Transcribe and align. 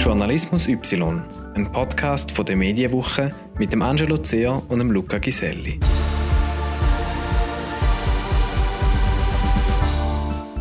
Journalismus 0.00 0.66
Y, 0.66 1.22
ein 1.54 1.70
Podcast 1.72 2.32
von 2.32 2.46
der 2.46 2.56
Medienwoche 2.56 3.32
mit 3.58 3.70
dem 3.70 3.82
Angelo 3.82 4.16
Zeher 4.16 4.62
und 4.68 4.78
dem 4.78 4.90
Luca 4.90 5.18
Giselli. 5.18 5.78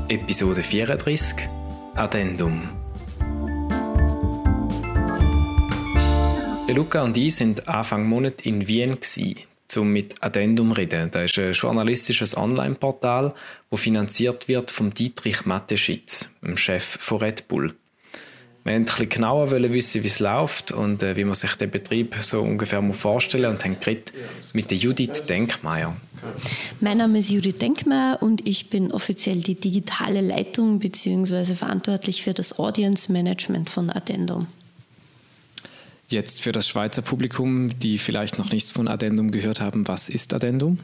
Episode 0.10 0.62
34 0.62 1.48
Addendum. 1.96 2.64
Der 6.68 6.76
Luca 6.76 7.04
und 7.04 7.18
ich 7.18 7.34
sind 7.34 7.66
Anfang 7.66 8.10
Monat 8.10 8.46
in 8.46 8.68
Wien 8.68 8.98
um 9.78 9.94
mit 9.94 10.22
Addendum 10.22 10.74
reden. 10.74 11.12
Das 11.12 11.32
ist 11.32 11.40
ein 11.40 11.54
journalistisches 11.54 12.36
Online-Portal, 12.36 13.34
das 13.72 13.80
finanziert 13.80 14.50
wird 14.50 14.70
vom 14.70 14.94
Dietrich 14.94 15.46
Matteschitz, 15.46 16.30
dem 16.44 16.58
Chef 16.58 16.84
von 17.00 17.20
Red 17.20 17.48
Bull. 17.48 17.74
Wir 18.70 18.76
wollten 18.76 18.84
ein 18.84 18.86
bisschen 18.86 19.10
genauer 19.10 19.50
wissen, 19.50 20.04
wie 20.04 20.08
es 20.08 20.20
läuft 20.20 20.72
und 20.72 21.02
äh, 21.02 21.18
wie 21.18 21.24
man 21.24 21.34
sich 21.34 21.56
den 21.56 21.72
Betrieb 21.72 22.16
so 22.22 22.42
ungefähr 22.42 22.84
vorstellen 22.94 23.46
muss 23.46 23.54
und 23.56 23.66
haben 23.66 23.80
geredet 23.80 24.14
mit 24.54 24.70
der 24.70 24.78
Judith 24.78 25.24
Denkmeier. 25.28 25.98
Mein 26.80 27.00
Name 27.00 27.18
ist 27.18 27.32
Judith 27.32 27.56
Denkmeier 27.56 28.20
und 28.22 28.48
ich 28.48 28.70
bin 28.70 28.92
offiziell 28.92 29.38
die 29.38 29.56
digitale 29.56 30.22
Leitung 30.22 30.78
bzw. 30.78 31.56
verantwortlich 31.56 32.22
für 32.22 32.36
das 32.36 32.60
Audience 32.60 33.12
Management 33.12 33.72
von 33.72 33.90
Addendum. 33.90 34.46
Jetzt 36.10 36.44
für 36.44 36.52
das 36.52 36.68
Schweizer 36.68 37.02
Publikum, 37.02 37.72
die 37.80 37.98
vielleicht 37.98 38.38
noch 38.38 38.52
nichts 38.52 38.72
von 38.72 38.88
Addendum 38.88 39.32
gehört 39.32 39.62
haben, 39.62 39.88
was 39.88 40.10
ist 40.10 40.32
Addendum? 40.32 40.78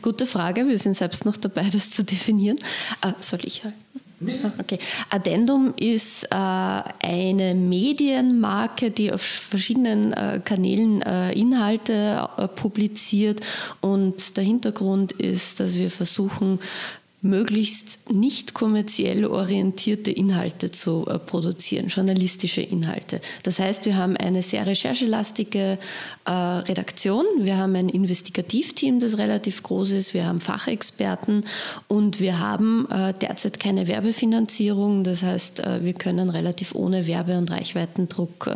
Gute 0.00 0.26
Frage, 0.26 0.68
wir 0.68 0.78
sind 0.78 0.94
selbst 0.94 1.24
noch 1.24 1.36
dabei, 1.36 1.66
das 1.72 1.90
zu 1.90 2.04
definieren. 2.04 2.60
Äh, 3.02 3.14
soll 3.18 3.40
ich 3.42 3.64
halten? 3.64 4.09
Okay. 4.60 4.78
Addendum 5.10 5.74
ist 5.78 6.24
äh, 6.24 6.28
eine 6.30 7.54
Medienmarke, 7.54 8.90
die 8.90 9.12
auf 9.12 9.22
verschiedenen 9.22 10.12
äh, 10.12 10.40
Kanälen 10.44 11.02
äh, 11.02 11.32
Inhalte 11.32 12.28
äh, 12.36 12.48
publiziert. 12.48 13.40
Und 13.80 14.36
der 14.36 14.44
Hintergrund 14.44 15.12
ist, 15.12 15.60
dass 15.60 15.76
wir 15.76 15.90
versuchen, 15.90 16.60
möglichst 17.22 18.10
nicht 18.10 18.54
kommerziell 18.54 19.26
orientierte 19.26 20.10
Inhalte 20.10 20.70
zu 20.70 21.06
äh, 21.06 21.18
produzieren, 21.18 21.88
journalistische 21.88 22.62
Inhalte. 22.62 23.20
Das 23.42 23.58
heißt, 23.58 23.84
wir 23.84 23.96
haben 23.96 24.16
eine 24.16 24.40
sehr 24.42 24.66
recherchelastige 24.66 25.78
äh, 26.24 26.30
Redaktion, 26.30 27.24
wir 27.38 27.58
haben 27.58 27.76
ein 27.76 27.90
Investigativteam, 27.90 29.00
das 29.00 29.18
relativ 29.18 29.62
groß 29.62 29.90
ist, 29.92 30.14
wir 30.14 30.24
haben 30.24 30.40
Fachexperten 30.40 31.44
und 31.88 32.20
wir 32.20 32.38
haben 32.38 32.88
äh, 32.90 33.12
derzeit 33.12 33.60
keine 33.60 33.86
Werbefinanzierung. 33.86 35.04
Das 35.04 35.22
heißt, 35.22 35.62
wir 35.80 35.92
können 35.92 36.30
relativ 36.30 36.74
ohne 36.74 37.06
Werbe- 37.06 37.36
und 37.36 37.50
Reichweitendruck 37.50 38.50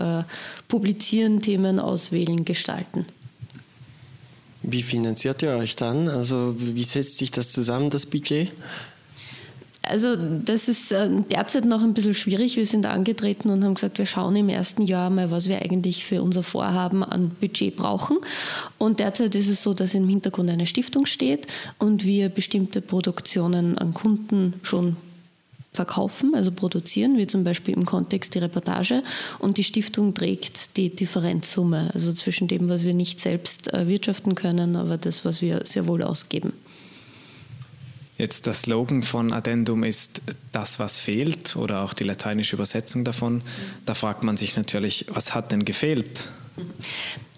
publizieren, 0.68 1.40
Themen 1.40 1.78
auswählen, 1.78 2.44
gestalten. 2.44 3.06
Wie 4.66 4.82
finanziert 4.82 5.42
ihr 5.42 5.50
euch 5.50 5.76
dann? 5.76 6.08
Also 6.08 6.54
wie 6.58 6.84
setzt 6.84 7.18
sich 7.18 7.30
das 7.30 7.52
zusammen, 7.52 7.90
das 7.90 8.06
Budget? 8.06 8.52
Also 9.86 10.16
das 10.16 10.68
ist 10.68 10.92
äh, 10.92 11.10
derzeit 11.30 11.66
noch 11.66 11.82
ein 11.82 11.92
bisschen 11.92 12.14
schwierig. 12.14 12.56
Wir 12.56 12.64
sind 12.64 12.86
angetreten 12.86 13.50
und 13.50 13.62
haben 13.62 13.74
gesagt, 13.74 13.98
wir 13.98 14.06
schauen 14.06 14.34
im 14.36 14.48
ersten 14.48 14.82
Jahr 14.82 15.10
mal, 15.10 15.30
was 15.30 15.48
wir 15.48 15.60
eigentlich 15.60 16.06
für 16.06 16.22
unser 16.22 16.42
Vorhaben 16.42 17.04
an 17.04 17.30
Budget 17.40 17.76
brauchen. 17.76 18.16
Und 18.78 19.00
derzeit 19.00 19.34
ist 19.34 19.48
es 19.48 19.62
so, 19.62 19.74
dass 19.74 19.94
im 19.94 20.08
Hintergrund 20.08 20.48
eine 20.48 20.66
Stiftung 20.66 21.04
steht 21.04 21.48
und 21.78 22.04
wir 22.04 22.30
bestimmte 22.30 22.80
Produktionen 22.80 23.76
an 23.76 23.92
Kunden 23.92 24.54
schon 24.62 24.96
verkaufen, 25.74 26.34
also 26.34 26.52
produzieren, 26.52 27.18
wie 27.18 27.26
zum 27.26 27.44
Beispiel 27.44 27.74
im 27.74 27.84
Kontext 27.84 28.34
die 28.34 28.38
Reportage. 28.38 29.02
Und 29.40 29.58
die 29.58 29.64
Stiftung 29.64 30.14
trägt 30.14 30.76
die 30.76 30.94
Differenzsumme, 30.94 31.90
also 31.92 32.12
zwischen 32.12 32.48
dem, 32.48 32.68
was 32.68 32.84
wir 32.84 32.94
nicht 32.94 33.20
selbst 33.20 33.68
erwirtschaften 33.68 34.34
können, 34.34 34.76
aber 34.76 34.96
das, 34.96 35.24
was 35.24 35.42
wir 35.42 35.66
sehr 35.66 35.86
wohl 35.86 36.02
ausgeben. 36.02 36.52
Jetzt 38.16 38.46
das 38.46 38.62
Slogan 38.62 39.02
von 39.02 39.32
Addendum 39.32 39.82
ist 39.82 40.22
das, 40.52 40.78
was 40.78 40.98
fehlt 41.00 41.56
oder 41.56 41.82
auch 41.82 41.92
die 41.94 42.04
lateinische 42.04 42.54
Übersetzung 42.54 43.04
davon. 43.04 43.42
Da 43.86 43.94
fragt 43.94 44.22
man 44.22 44.36
sich 44.36 44.56
natürlich, 44.56 45.06
was 45.08 45.34
hat 45.34 45.50
denn 45.50 45.64
gefehlt? 45.64 46.28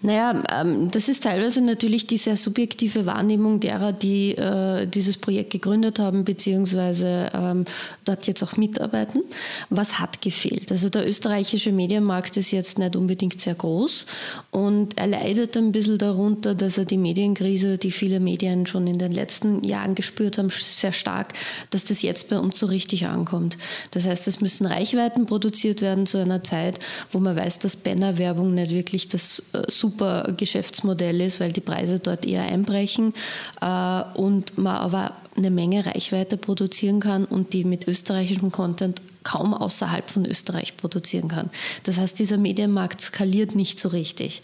Naja, 0.03 0.43
ähm, 0.61 0.91
das 0.91 1.09
ist 1.09 1.23
teilweise 1.23 1.59
natürlich 1.61 2.05
die 2.05 2.17
sehr 2.17 2.37
subjektive 2.37 3.07
Wahrnehmung 3.07 3.59
derer, 3.59 3.93
die 3.93 4.35
äh, 4.35 4.85
dieses 4.85 5.17
Projekt 5.17 5.49
gegründet 5.49 5.97
haben, 5.97 6.23
beziehungsweise 6.23 7.31
ähm, 7.33 7.65
dort 8.05 8.27
jetzt 8.27 8.43
auch 8.43 8.57
mitarbeiten. 8.57 9.23
Was 9.71 9.97
hat 9.97 10.21
gefehlt? 10.21 10.71
Also 10.71 10.89
der 10.89 11.07
österreichische 11.07 11.71
Medienmarkt 11.71 12.37
ist 12.37 12.51
jetzt 12.51 12.77
nicht 12.77 12.95
unbedingt 12.95 13.41
sehr 13.41 13.55
groß 13.55 14.05
und 14.51 14.95
er 14.99 15.07
leidet 15.07 15.57
ein 15.57 15.71
bisschen 15.71 15.97
darunter, 15.97 16.53
dass 16.53 16.77
er 16.77 16.85
die 16.85 16.99
Medienkrise, 16.99 17.79
die 17.79 17.91
viele 17.91 18.19
Medien 18.19 18.67
schon 18.67 18.85
in 18.85 18.99
den 18.99 19.11
letzten 19.11 19.63
Jahren 19.63 19.95
gespürt 19.95 20.37
haben, 20.37 20.51
sehr 20.51 20.93
stark, 20.93 21.33
dass 21.71 21.85
das 21.85 22.03
jetzt 22.03 22.29
bei 22.29 22.37
uns 22.37 22.59
so 22.59 22.67
richtig 22.67 23.07
ankommt. 23.07 23.57
Das 23.91 24.05
heißt, 24.05 24.27
es 24.27 24.41
müssen 24.41 24.67
Reichweiten 24.67 25.25
produziert 25.25 25.81
werden 25.81 26.05
zu 26.05 26.19
einer 26.19 26.43
Zeit, 26.43 26.79
wo 27.11 27.17
man 27.17 27.35
weiß, 27.35 27.57
dass 27.57 27.75
Bannerwerbung 27.75 28.53
nicht 28.53 28.71
wirklich 28.71 29.06
das 29.07 29.43
äh, 29.53 29.63
super 29.67 30.33
Geschäftsmodell 30.35 31.21
ist, 31.21 31.39
weil 31.39 31.53
die 31.53 31.61
Preise 31.61 31.99
dort 31.99 32.25
eher 32.25 32.43
einbrechen. 32.43 33.13
Äh, 33.61 34.03
und 34.15 34.57
man 34.57 34.77
aber 34.77 35.13
eine 35.37 35.51
Menge 35.51 35.85
Reichweite 35.85 36.37
produzieren 36.37 36.99
kann 36.99 37.25
und 37.25 37.53
die 37.53 37.63
mit 37.63 37.87
österreichischem 37.87 38.51
Content 38.51 39.01
kaum 39.27 39.53
außerhalb 39.53 40.09
von 40.09 40.25
Österreich 40.25 40.77
produzieren 40.77 41.27
kann. 41.27 41.49
Das 41.83 41.97
heißt, 41.97 42.17
dieser 42.17 42.37
Medienmarkt 42.37 43.01
skaliert 43.01 43.55
nicht 43.55 43.77
so 43.77 43.89
richtig. 43.89 44.41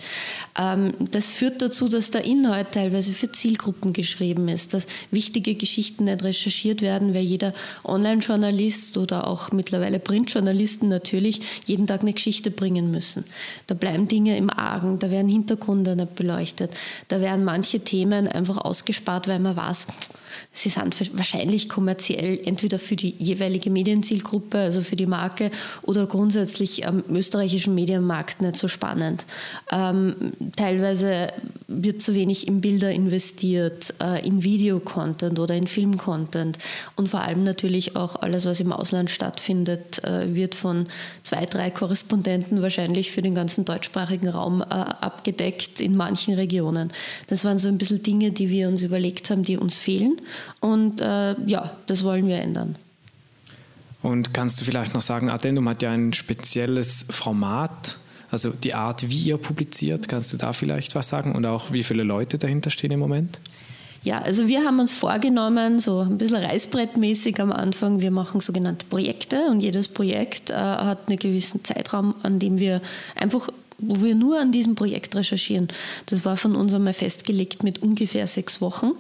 Ähm, 0.60 0.92
das 1.00 1.32
führt 1.32 1.62
dazu, 1.62 1.88
dass 1.88 2.12
der 2.12 2.26
Inhalt 2.26 2.74
teilweise 2.74 3.14
für 3.14 3.32
Zielgruppen 3.32 3.94
geschrieben 3.94 4.50
ist, 4.50 4.74
dass 4.74 4.88
wichtige 5.10 5.56
Geschichten 5.56 6.04
nicht 6.04 6.22
recherchiert 6.24 6.82
werden, 6.82 7.14
weil 7.14 7.24
jeder 7.24 7.54
Online-Journalist 7.86 8.98
oder 8.98 9.28
auch 9.28 9.54
mittlerweile 9.54 10.00
Printjournalisten 10.00 10.90
natürlich 10.90 11.40
jeden 11.64 11.88
Tag 11.88 12.02
eine 12.02 12.12
Geschichte 12.12 12.52
bringen 12.52 12.92
müssen. 12.92 13.24
Da 13.68 13.76
bleiben 13.76 14.10
Dinge 14.10 14.36
im 14.36 14.50
Argen, 14.50 15.00
da 15.00 15.10
werden 15.10 15.30
Hintergründe 15.30 15.96
nicht 15.96 16.16
beleuchtet, 16.16 16.72
da 17.08 17.22
werden 17.22 17.46
manche 17.46 17.80
Themen 17.80 18.28
einfach 18.28 18.58
ausgespart, 18.58 19.30
weil 19.30 19.40
man 19.40 19.56
weiß, 19.56 19.88
sie 20.52 20.70
sind 20.70 21.18
wahrscheinlich 21.18 21.70
kommerziell 21.70 22.40
entweder 22.46 22.80
für 22.80 22.96
die 22.96 23.16
jeweilige 23.18 23.70
Medienzielgruppe, 23.70 24.58
also 24.58 24.82
für 24.82 24.96
die 24.96 25.06
Marke, 25.06 25.52
oder 25.84 26.06
grundsätzlich 26.06 26.88
am 26.88 27.04
österreichischen 27.10 27.76
Medienmarkt 27.76 28.42
nicht 28.42 28.56
so 28.56 28.68
spannend. 28.68 29.26
Ähm, 29.72 30.16
teilweise 30.56 31.28
wird 31.68 32.02
zu 32.02 32.14
wenig 32.16 32.48
in 32.48 32.62
Bilder 32.62 32.92
investiert, 32.92 33.94
äh, 34.02 34.26
in 34.26 34.44
Videocontent 34.44 35.40
oder 35.40 35.56
in 35.56 35.68
Filmcontent. 35.68 36.58
Und 36.96 37.10
vor 37.10 37.22
allem 37.22 37.44
natürlich 37.44 37.96
auch 37.96 38.16
alles, 38.18 38.46
was 38.46 38.60
im 38.60 38.72
Ausland 38.72 39.10
stattfindet, 39.10 40.04
äh, 40.04 40.34
wird 40.34 40.56
von 40.56 40.88
zwei, 41.24 41.46
drei 41.46 41.70
Korrespondenten 41.70 42.62
wahrscheinlich 42.62 43.12
für 43.12 43.22
den 43.22 43.36
ganzen 43.36 43.66
deutschsprachigen 43.66 44.28
Raum 44.28 44.62
äh, 44.62 44.66
abgedeckt 44.66 45.82
in 45.82 45.96
manchen 45.96 46.36
Regionen. 46.36 46.92
Das 47.28 47.46
waren 47.46 47.58
so 47.58 47.68
ein 47.68 47.78
bisschen 47.78 48.04
Dinge, 48.04 48.32
die 48.32 48.50
wir 48.50 48.68
uns 48.68 48.82
überlegt 48.82 49.30
haben, 49.30 49.44
die 49.44 49.58
uns 49.58 49.78
fehlen. 49.78 50.18
Und 50.60 51.02
äh, 51.02 51.36
ja, 51.46 51.72
das 51.88 52.04
wollen 52.04 52.28
wir 52.28 52.38
ändern. 52.38 52.76
Und 54.02 54.34
kannst 54.34 54.60
du 54.60 54.66
vielleicht 54.66 54.94
noch 54.94 55.02
sagen, 55.02 55.30
Addendum 55.30 55.68
hat 55.70 55.82
ja 55.82 55.92
ein 55.92 56.12
spezielles 56.14 57.06
Format, 57.10 57.98
also 58.32 58.50
die 58.50 58.74
Art, 58.74 59.08
wie 59.10 59.24
ihr 59.24 59.38
publiziert. 59.38 60.10
Kannst 60.10 60.34
du 60.34 60.38
da 60.38 60.52
vielleicht 60.52 60.94
was 60.96 61.08
sagen 61.08 61.34
und 61.34 61.46
auch 61.46 61.72
wie 61.72 61.84
viele 61.84 62.04
Leute 62.04 62.38
dahinter 62.38 62.70
stehen 62.70 62.92
im 62.92 63.00
Moment? 63.00 63.40
Ja, 64.04 64.20
also 64.20 64.50
wir 64.50 64.66
haben 64.66 64.82
uns 64.82 64.92
vorgenommen, 64.92 65.80
so 65.80 66.00
ein 66.00 66.18
bisschen 66.18 66.44
reißbrettmäßig 66.44 67.40
am 67.40 67.54
Anfang, 67.54 68.02
wir 68.02 68.12
machen 68.12 68.42
sogenannte 68.42 68.86
Projekte 68.86 69.46
und 69.50 69.62
jedes 69.62 69.88
Projekt 69.88 70.50
äh, 70.50 70.56
hat 70.56 71.08
einen 71.08 71.18
gewissen 71.18 71.64
Zeitraum, 71.64 72.14
an 72.22 72.38
dem 72.38 72.60
wir 72.60 72.82
einfach 73.16 73.48
wo 73.88 74.02
wir 74.04 74.16
nur 74.16 74.40
an 74.40 74.52
diesem 74.52 74.76
Projekt 74.76 75.16
recherchieren. 75.16 75.68
Das 76.06 76.26
war 76.26 76.38
von 76.38 76.56
uns 76.56 76.74
einmal 76.74 76.94
festgelegt 76.94 77.64
mit 77.64 77.82
ungefähr 77.82 78.28
sechs 78.28 78.62
Wochen. 78.62 78.92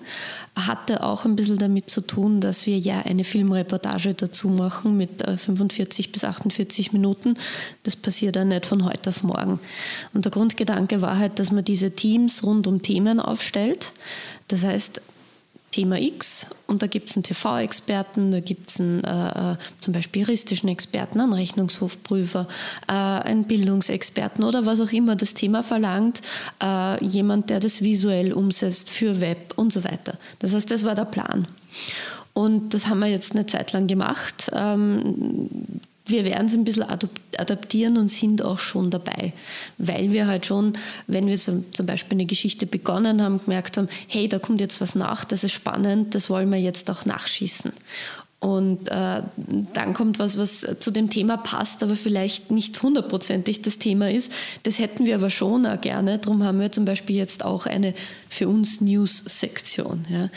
Hatte 0.55 1.03
auch 1.03 1.25
ein 1.25 1.35
bisschen 1.35 1.57
damit 1.57 1.89
zu 1.89 2.01
tun, 2.01 2.41
dass 2.41 2.65
wir 2.65 2.77
ja 2.77 3.01
eine 3.01 3.23
Filmreportage 3.23 4.13
dazu 4.13 4.49
machen 4.49 4.97
mit 4.97 5.23
45 5.25 6.07
äh, 6.07 6.11
bis 6.11 6.23
48 6.23 6.93
Minuten. 6.93 7.35
Das 7.83 7.95
passiert 7.95 8.35
dann 8.35 8.49
nicht 8.49 8.65
von 8.65 8.85
heute 8.85 9.09
auf 9.09 9.23
morgen. 9.23 9.59
Und 10.13 10.25
der 10.25 10.31
Grundgedanke 10.31 11.01
war 11.01 11.17
halt, 11.17 11.39
dass 11.39 11.51
man 11.51 11.63
diese 11.63 11.91
Teams 11.91 12.43
rund 12.43 12.67
um 12.67 12.81
Themen 12.81 13.19
aufstellt. 13.19 13.93
Das 14.47 14.63
heißt, 14.63 15.01
Thema 15.73 15.99
X 15.99 16.47
und 16.67 16.83
da 16.83 16.87
gibt 16.87 17.09
es 17.09 17.17
einen 17.17 17.23
TV-Experten, 17.23 18.31
da 18.31 18.39
gibt 18.39 18.69
es 18.69 18.79
äh, 18.79 18.83
äh, 18.83 19.55
zum 19.79 19.93
Beispiel 19.93 20.21
juristischen 20.21 20.69
Experten, 20.69 21.19
einen 21.19 21.33
Rechnungshofprüfer, 21.33 22.47
äh, 22.87 22.93
einen 22.93 23.45
Bildungsexperten 23.45 24.43
oder 24.43 24.65
was 24.65 24.79
auch 24.79 24.91
immer 24.91 25.15
das 25.15 25.33
Thema 25.33 25.63
verlangt, 25.63 26.21
äh, 26.61 27.03
jemand, 27.03 27.49
der 27.49 27.59
das 27.59 27.81
visuell 27.81 28.33
umsetzt 28.33 28.89
für 28.89 29.19
Web 29.19 29.53
und 29.55 29.73
so 29.73 29.83
weiter. 29.83 30.17
Das 30.39 30.53
heißt, 30.53 30.69
das 30.69 30.83
war 30.83 30.93
der 30.93 31.05
Plan. 31.05 31.47
Und 32.33 32.73
das 32.73 32.87
haben 32.87 32.99
wir 32.99 33.07
jetzt 33.07 33.33
eine 33.33 33.47
Zeit 33.47 33.73
lang 33.73 33.87
gemacht. 33.87 34.51
Ähm, 34.53 35.49
wir 36.05 36.25
werden 36.25 36.47
es 36.47 36.53
ein 36.53 36.65
bisschen 36.65 36.85
adaptieren 37.37 37.97
und 37.97 38.11
sind 38.11 38.41
auch 38.43 38.59
schon 38.59 38.89
dabei, 38.89 39.33
weil 39.77 40.11
wir 40.11 40.27
halt 40.27 40.45
schon, 40.45 40.73
wenn 41.07 41.27
wir 41.27 41.37
zum 41.37 41.63
Beispiel 41.85 42.17
eine 42.17 42.25
Geschichte 42.25 42.65
begonnen 42.65 43.21
haben, 43.21 43.39
gemerkt 43.43 43.77
haben, 43.77 43.87
hey, 44.07 44.27
da 44.27 44.39
kommt 44.39 44.59
jetzt 44.59 44.81
was 44.81 44.95
nach, 44.95 45.23
das 45.23 45.43
ist 45.43 45.53
spannend, 45.53 46.13
das 46.13 46.29
wollen 46.29 46.51
wir 46.51 46.59
jetzt 46.59 46.89
auch 46.91 47.05
nachschießen. 47.05 47.71
Und 48.43 48.89
äh, 48.89 49.21
dann 49.71 49.93
kommt 49.93 50.19
was, 50.19 50.37
was 50.37 50.67
zu 50.77 50.91
dem 50.91 51.09
Thema 51.09 51.37
passt, 51.37 51.81
aber 51.81 51.95
vielleicht 51.95 52.51
nicht 52.51 52.83
hundertprozentig 52.83 53.61
das 53.61 53.77
Thema 53.77 54.11
ist. 54.11 54.33
Das 54.63 54.79
hätten 54.79 55.05
wir 55.05 55.15
aber 55.15 55.29
schon 55.29 55.65
auch 55.65 55.79
gerne. 55.79 56.19
Darum 56.19 56.43
haben 56.43 56.59
wir 56.59 56.69
zum 56.69 56.83
Beispiel 56.83 57.15
jetzt 57.15 57.45
auch 57.45 57.67
eine 57.67 57.93
für 58.33 58.49
uns 58.49 58.81
News-Sektion. 58.81 60.05
Ja. 60.09 60.29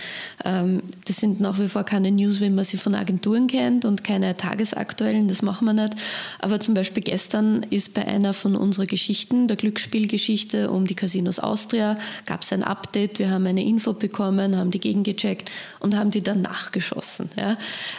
Ähm, 0.45 0.83
das 1.07 1.17
sind 1.17 1.41
nach 1.41 1.59
wie 1.59 1.69
vor 1.69 1.85
keine 1.85 2.11
News, 2.11 2.41
wie 2.41 2.51
man 2.51 2.65
sie 2.65 2.77
von 2.77 2.95
Agenturen 2.95 3.47
kennt 3.47 3.85
und 3.85 4.05
keine 4.05 4.37
tagesaktuellen, 4.37 5.29
das 5.29 5.43
machen 5.43 5.65
wir 5.65 5.73
nicht. 5.73 5.95
Aber 6.39 6.61
zum 6.61 6.75
Beispiel 6.75 7.03
gestern 7.03 7.63
ist 7.71 7.95
bei 7.95 8.07
einer 8.07 8.35
von 8.35 8.55
unseren 8.55 8.87
Geschichten, 8.87 9.49
der 9.49 9.57
Glücksspielgeschichte 9.57 10.71
um 10.71 10.87
die 10.87 10.95
Casinos 10.95 11.39
Austria, 11.39 11.99
gab 12.27 12.43
es 12.43 12.53
ein 12.53 12.63
Update. 12.63 13.19
Wir 13.19 13.31
haben 13.31 13.47
eine 13.47 13.65
Info 13.65 13.95
bekommen, 13.95 14.57
haben 14.57 14.71
die 14.71 14.81
gegengecheckt 14.81 15.51
und 15.81 15.97
haben 15.97 16.11
die 16.11 16.23
dann 16.23 16.43
nachgeschossen. 16.43 17.31
Ja. 17.37 17.53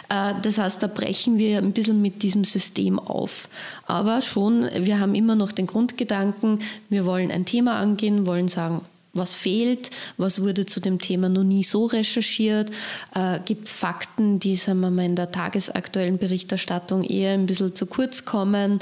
Äh, 0.08 0.34
das 0.42 0.58
heißt, 0.58 0.82
da 0.82 0.86
brechen 0.86 1.38
wir 1.38 1.58
ein 1.58 1.72
bisschen 1.72 2.00
mit 2.00 2.22
diesem 2.22 2.44
System 2.44 3.00
auf. 3.00 3.48
Aber 3.86 4.22
schon, 4.22 4.68
wir 4.76 5.00
haben 5.00 5.16
immer 5.16 5.34
noch 5.34 5.50
den 5.50 5.66
Grundgedanken, 5.66 6.60
wir 6.88 7.04
wollen 7.04 7.32
ein 7.32 7.44
Thema 7.44 7.78
angehen, 7.78 8.26
wollen 8.26 8.46
sagen, 8.46 8.82
was 9.18 9.34
fehlt, 9.34 9.90
was 10.16 10.40
wurde 10.40 10.66
zu 10.66 10.80
dem 10.80 10.98
Thema 11.00 11.28
noch 11.28 11.44
nie 11.44 11.62
so 11.62 11.86
recherchiert, 11.86 12.70
äh, 13.14 13.40
gibt 13.44 13.68
es 13.68 13.74
Fakten, 13.74 14.38
die 14.38 14.56
sagen 14.56 14.80
wir 14.80 14.90
mal, 14.90 15.04
in 15.04 15.16
der 15.16 15.30
tagesaktuellen 15.30 16.18
Berichterstattung 16.18 17.04
eher 17.04 17.34
ein 17.34 17.46
bisschen 17.46 17.74
zu 17.74 17.86
kurz 17.86 18.24
kommen, 18.24 18.78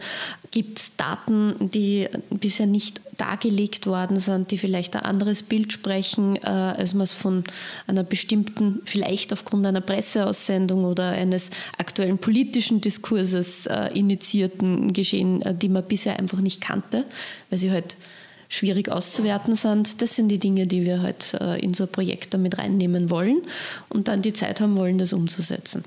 gibt 0.51 0.79
es 0.79 0.97
Daten, 0.97 1.71
die 1.71 2.09
bisher 2.31 2.67
nicht 2.67 3.01
dargelegt 3.17 3.87
worden 3.87 4.19
sind, 4.19 4.51
die 4.51 4.59
vielleicht 4.59 4.95
ein 4.97 5.03
anderes 5.03 5.43
Bild 5.43 5.73
sprechen, 5.73 6.37
äh, 6.37 6.47
als 6.47 6.95
man 6.95 7.05
es 7.05 7.13
von 7.13 7.45
einer 7.87 8.05
bestimmten, 8.05 8.81
vielleicht 8.85 9.33
aufgrund 9.33 9.67
einer 9.67 9.81
Presseaussendung 9.81 10.85
oder 10.85 11.11
eines 11.11 11.51
aktuellen 11.79 12.19
politischen 12.19 12.81
Diskurses 12.81 13.67
äh, 13.67 13.89
initiierten 13.95 14.93
Geschehen, 14.93 15.43
äh, 15.43 15.55
die 15.55 15.69
man 15.69 15.85
bisher 15.85 16.19
einfach 16.19 16.41
nicht 16.41 16.61
kannte, 16.61 17.05
weil 17.51 17.59
sie 17.59 17.71
halt 17.71 17.97
schwierig 18.49 18.89
auszuwerten 18.89 19.57
sind. 19.57 20.03
Das 20.03 20.17
sind 20.17 20.29
die 20.29 20.39
Dinge, 20.39 20.67
die 20.67 20.85
wir 20.85 21.03
halt 21.03 21.35
äh, 21.41 21.59
in 21.61 21.75
so 21.75 21.85
ein 21.85 21.93
Projekt 21.93 22.35
damit 22.35 22.59
reinnehmen 22.59 23.11
wollen 23.11 23.43
und 23.89 24.09
dann 24.09 24.23
die 24.23 24.33
Zeit 24.33 24.61
haben 24.61 24.77
wollen, 24.77 24.99
das 24.99 25.13
umzusetzen. 25.13 25.85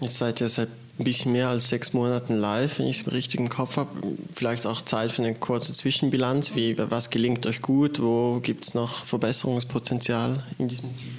Jetzt 0.00 0.18
seid 0.18 0.40
ihr 0.40 0.48
seit 0.48 0.68
ein 0.98 1.04
bisschen 1.04 1.32
mehr 1.32 1.48
als 1.48 1.68
sechs 1.68 1.92
Monaten 1.92 2.34
live, 2.34 2.78
wenn 2.78 2.86
ich 2.86 3.00
es 3.00 3.12
richtig 3.12 3.40
im 3.40 3.48
Kopf 3.48 3.76
habe. 3.76 3.90
Vielleicht 4.34 4.66
auch 4.66 4.82
Zeit 4.82 5.10
für 5.10 5.22
eine 5.22 5.34
kurze 5.34 5.72
Zwischenbilanz. 5.72 6.54
Wie, 6.54 6.76
was 6.78 7.10
gelingt 7.10 7.46
euch 7.46 7.62
gut? 7.62 8.00
Wo 8.00 8.40
gibt 8.40 8.64
es 8.64 8.74
noch 8.74 9.04
Verbesserungspotenzial 9.04 10.44
in 10.58 10.68
diesem 10.68 10.94
Ziel? 10.94 11.10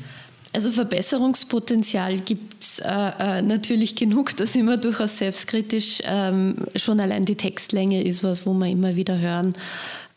Also 0.54 0.72
Verbesserungspotenzial 0.72 2.20
gibt 2.20 2.64
es 2.64 2.80
äh, 2.80 2.86
äh, 2.88 3.42
natürlich 3.42 3.98
genug, 3.98 4.38
da 4.38 4.46
sind 4.46 4.66
wir 4.68 4.78
durchaus 4.78 5.18
selbstkritisch. 5.18 6.00
Ähm, 6.06 6.56
schon 6.78 7.02
allein 7.02 7.26
die 7.26 7.36
Textlänge 7.36 8.02
ist 8.02 8.24
was, 8.24 8.46
wo 8.46 8.54
wir 8.54 8.68
immer 8.68 8.96
wieder 8.96 9.20
hören 9.20 9.54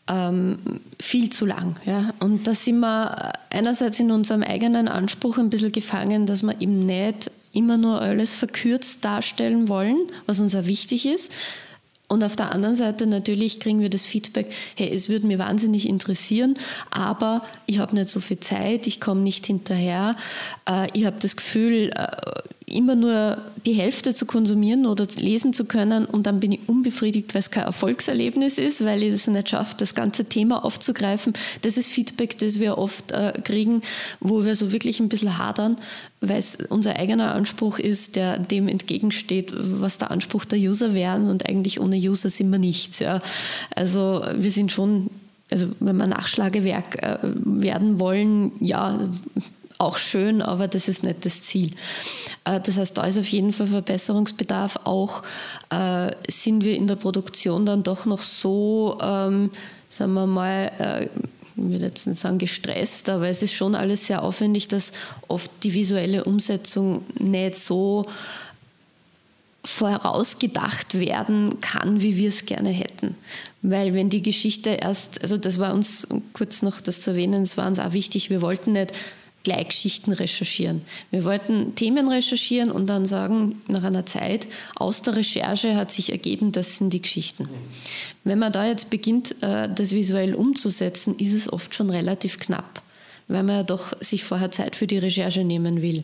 ähm, 0.09 0.57
viel 0.99 1.29
zu 1.29 1.45
lang. 1.45 1.75
Ja? 1.85 2.13
Und 2.19 2.47
da 2.47 2.53
sind 2.53 2.79
wir 2.79 3.33
einerseits 3.49 3.99
in 3.99 4.11
unserem 4.11 4.43
eigenen 4.43 4.87
Anspruch 4.87 5.37
ein 5.37 5.49
bisschen 5.49 5.71
gefangen, 5.71 6.25
dass 6.25 6.43
wir 6.43 6.59
eben 6.59 6.85
nicht 6.85 7.31
immer 7.53 7.77
nur 7.77 8.01
alles 8.01 8.33
verkürzt 8.33 9.05
darstellen 9.05 9.69
wollen, 9.69 9.97
was 10.25 10.39
uns 10.39 10.55
auch 10.55 10.65
wichtig 10.65 11.05
ist. 11.05 11.31
Und 12.07 12.23
auf 12.23 12.35
der 12.35 12.51
anderen 12.51 12.73
Seite 12.73 13.05
natürlich 13.05 13.59
kriegen 13.59 13.81
wir 13.81 13.89
das 13.91 14.03
Feedback, 14.03 14.51
hey, 14.75 14.91
es 14.91 15.09
würde 15.09 15.27
mir 15.27 15.37
wahnsinnig 15.37 15.87
interessieren, 15.87 16.55
aber 16.89 17.43
ich 17.67 17.77
habe 17.77 17.93
nicht 17.93 18.09
so 18.09 18.19
viel 18.19 18.39
Zeit, 18.39 18.87
ich 18.87 18.99
komme 18.99 19.21
nicht 19.21 19.45
hinterher, 19.45 20.15
äh, 20.67 20.87
ich 20.93 21.05
habe 21.05 21.17
das 21.19 21.35
Gefühl, 21.35 21.91
äh, 21.95 22.07
immer 22.69 22.95
nur 22.95 23.37
die 23.65 23.73
Hälfte 23.73 24.13
zu 24.13 24.25
konsumieren 24.25 24.85
oder 24.85 25.05
lesen 25.17 25.53
zu 25.53 25.65
können 25.65 26.05
und 26.05 26.25
dann 26.25 26.39
bin 26.39 26.51
ich 26.53 26.67
unbefriedigt, 26.67 27.33
weil 27.33 27.39
es 27.39 27.51
kein 27.51 27.63
Erfolgserlebnis 27.63 28.57
ist, 28.57 28.83
weil 28.85 29.03
ich 29.03 29.13
es 29.13 29.27
nicht 29.27 29.49
schaffe, 29.49 29.75
das 29.77 29.95
ganze 29.95 30.25
Thema 30.25 30.63
aufzugreifen. 30.63 31.33
Das 31.61 31.77
ist 31.77 31.87
Feedback, 31.87 32.37
das 32.37 32.59
wir 32.59 32.77
oft 32.77 33.11
äh, 33.11 33.33
kriegen, 33.43 33.81
wo 34.19 34.45
wir 34.45 34.55
so 34.55 34.71
wirklich 34.71 34.99
ein 34.99 35.09
bisschen 35.09 35.37
hadern, 35.37 35.77
weil 36.21 36.39
es 36.39 36.57
unser 36.69 36.95
eigener 36.95 37.33
Anspruch 37.33 37.79
ist, 37.79 38.15
der 38.15 38.39
dem 38.39 38.67
entgegensteht, 38.67 39.53
was 39.55 39.97
der 39.97 40.11
Anspruch 40.11 40.45
der 40.45 40.59
User 40.59 40.93
wären 40.93 41.29
und 41.29 41.47
eigentlich 41.47 41.79
ohne 41.79 41.97
User 41.97 42.29
sind 42.29 42.51
wir 42.51 42.59
nichts. 42.59 42.99
Ja. 42.99 43.21
Also 43.75 44.23
wir 44.35 44.51
sind 44.51 44.71
schon 44.71 45.09
also 45.51 45.67
wenn 45.79 45.97
wir 45.97 46.07
Nachschlagewerk 46.07 47.01
äh, 47.01 47.17
werden 47.23 47.99
wollen, 47.99 48.51
ja, 48.59 49.09
auch 49.79 49.97
schön, 49.97 50.41
aber 50.41 50.67
das 50.67 50.87
ist 50.87 51.03
nicht 51.03 51.25
das 51.25 51.41
Ziel. 51.41 51.71
Äh, 52.43 52.59
das 52.59 52.77
heißt, 52.77 52.97
da 52.97 53.05
ist 53.05 53.17
auf 53.17 53.27
jeden 53.29 53.53
Fall 53.53 53.67
Verbesserungsbedarf. 53.67 54.81
Auch 54.83 55.23
äh, 55.69 56.11
sind 56.29 56.63
wir 56.63 56.75
in 56.75 56.85
der 56.85 56.97
Produktion 56.97 57.65
dann 57.65 57.81
doch 57.81 58.05
noch 58.05 58.21
so, 58.21 58.97
ähm, 59.01 59.49
sagen 59.89 60.13
wir 60.13 60.27
mal, 60.27 60.71
äh, 60.77 61.05
ich 61.05 61.73
will 61.73 61.81
jetzt 61.81 62.07
nicht 62.07 62.19
sagen 62.19 62.37
gestresst, 62.37 63.09
aber 63.09 63.29
es 63.29 63.41
ist 63.41 63.53
schon 63.53 63.73
alles 63.73 64.07
sehr 64.07 64.21
aufwendig, 64.23 64.67
dass 64.67 64.91
oft 65.27 65.51
die 65.63 65.73
visuelle 65.73 66.25
Umsetzung 66.25 67.05
nicht 67.17 67.57
so 67.57 68.05
vorausgedacht 69.65 70.99
werden 70.99 71.59
kann, 71.61 72.01
wie 72.01 72.17
wir 72.17 72.29
es 72.29 72.45
gerne 72.45 72.69
hätten. 72.69 73.15
Weil 73.61 73.93
wenn 73.93 74.09
die 74.09 74.21
Geschichte 74.21 74.69
erst, 74.69 75.21
also 75.21 75.37
das 75.37 75.59
war 75.59 75.73
uns 75.73 76.07
kurz 76.33 76.61
noch 76.61 76.79
das 76.79 77.01
zu 77.01 77.11
erwähnen, 77.11 77.43
es 77.43 77.57
war 77.57 77.67
uns 77.67 77.79
auch 77.79 77.91
wichtig, 77.91 78.29
wir 78.29 78.41
wollten 78.41 78.71
nicht 78.71 78.93
Gleichgeschichten 79.43 80.13
recherchieren. 80.13 80.81
Wir 81.11 81.23
wollten 81.25 81.75
Themen 81.75 82.09
recherchieren 82.09 82.71
und 82.71 82.87
dann 82.87 83.05
sagen, 83.05 83.61
nach 83.67 83.83
einer 83.83 84.05
Zeit, 84.05 84.47
aus 84.75 85.01
der 85.01 85.15
Recherche 85.15 85.75
hat 85.75 85.91
sich 85.91 86.11
ergeben, 86.11 86.51
das 86.51 86.77
sind 86.77 86.93
die 86.93 87.01
Geschichten. 87.01 87.47
Wenn 88.23 88.39
man 88.39 88.51
da 88.51 88.65
jetzt 88.65 88.89
beginnt, 88.89 89.41
äh, 89.41 89.69
das 89.73 89.91
visuell 89.91 90.35
umzusetzen, 90.35 91.15
ist 91.17 91.33
es 91.33 91.51
oft 91.51 91.73
schon 91.73 91.89
relativ 91.89 92.37
knapp, 92.37 92.81
weil 93.27 93.43
man 93.43 93.55
ja 93.55 93.63
doch 93.63 93.93
sich 94.01 94.23
vorher 94.23 94.51
Zeit 94.51 94.75
für 94.75 94.87
die 94.87 94.97
Recherche 94.97 95.43
nehmen 95.43 95.81
will. 95.81 96.03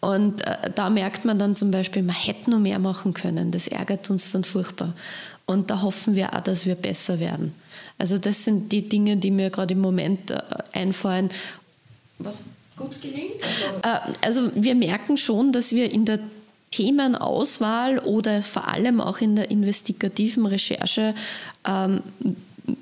Und 0.00 0.46
äh, 0.46 0.70
da 0.74 0.90
merkt 0.90 1.24
man 1.24 1.38
dann 1.38 1.56
zum 1.56 1.70
Beispiel, 1.70 2.02
man 2.02 2.16
hätte 2.16 2.50
noch 2.50 2.58
mehr 2.58 2.78
machen 2.78 3.14
können. 3.14 3.50
Das 3.50 3.68
ärgert 3.68 4.10
uns 4.10 4.32
dann 4.32 4.44
furchtbar. 4.44 4.94
Und 5.46 5.70
da 5.70 5.82
hoffen 5.82 6.14
wir 6.14 6.34
auch, 6.34 6.40
dass 6.40 6.64
wir 6.64 6.74
besser 6.74 7.20
werden. 7.20 7.54
Also 7.98 8.18
das 8.18 8.44
sind 8.44 8.72
die 8.72 8.88
Dinge, 8.88 9.16
die 9.16 9.30
mir 9.30 9.50
gerade 9.50 9.74
im 9.74 9.80
Moment 9.80 10.30
äh, 10.30 10.40
einfallen 10.72 11.28
was 12.18 12.44
gut 12.76 13.00
gelingt? 13.00 13.42
Also, 13.42 14.10
äh, 14.10 14.14
also 14.20 14.50
wir 14.54 14.74
merken 14.74 15.16
schon, 15.16 15.52
dass 15.52 15.72
wir 15.72 15.90
in 15.92 16.04
der 16.04 16.20
Themenauswahl 16.70 18.00
oder 18.00 18.42
vor 18.42 18.68
allem 18.68 19.00
auch 19.00 19.20
in 19.20 19.36
der 19.36 19.50
investigativen 19.50 20.44
Recherche 20.46 21.14
ähm, 21.64 22.00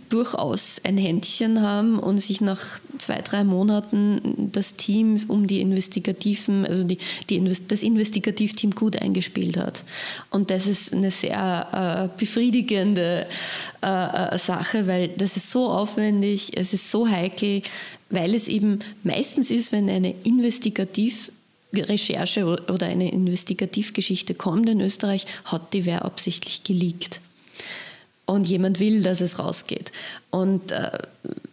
durchaus 0.08 0.80
ein 0.84 0.96
Händchen 0.96 1.60
haben 1.60 1.98
und 1.98 2.18
sich 2.18 2.40
nach 2.40 2.60
zwei, 2.98 3.20
drei 3.20 3.42
Monaten 3.42 4.50
das 4.52 4.76
Team 4.76 5.24
um 5.28 5.46
die 5.46 5.60
investigativen, 5.60 6.64
also 6.64 6.84
die, 6.84 6.98
die 7.28 7.42
das 7.66 7.82
Investigativteam 7.82 8.72
gut 8.72 9.00
eingespielt 9.00 9.56
hat. 9.56 9.84
Und 10.30 10.50
das 10.50 10.66
ist 10.66 10.92
eine 10.92 11.10
sehr 11.10 12.10
äh, 12.12 12.18
befriedigende 12.18 13.26
äh, 13.82 14.34
äh 14.34 14.38
Sache, 14.38 14.86
weil 14.86 15.08
das 15.08 15.36
ist 15.36 15.50
so 15.50 15.66
aufwendig, 15.68 16.56
es 16.56 16.72
ist 16.72 16.90
so 16.90 17.08
heikel, 17.08 17.62
weil 18.12 18.34
es 18.34 18.46
eben 18.46 18.78
meistens 19.02 19.50
ist, 19.50 19.72
wenn 19.72 19.90
eine 19.90 20.14
Investigativrecherche 20.22 22.44
oder 22.44 22.86
eine 22.86 23.10
Investigativgeschichte 23.10 24.34
kommt 24.34 24.68
in 24.68 24.80
Österreich, 24.80 25.26
hat 25.44 25.72
die 25.72 25.86
wer 25.86 26.04
absichtlich 26.04 26.62
geleakt. 26.62 27.20
Und 28.24 28.48
jemand 28.48 28.78
will, 28.78 29.02
dass 29.02 29.20
es 29.20 29.40
rausgeht. 29.40 29.90
Und 30.30 30.70
äh, 30.70 30.96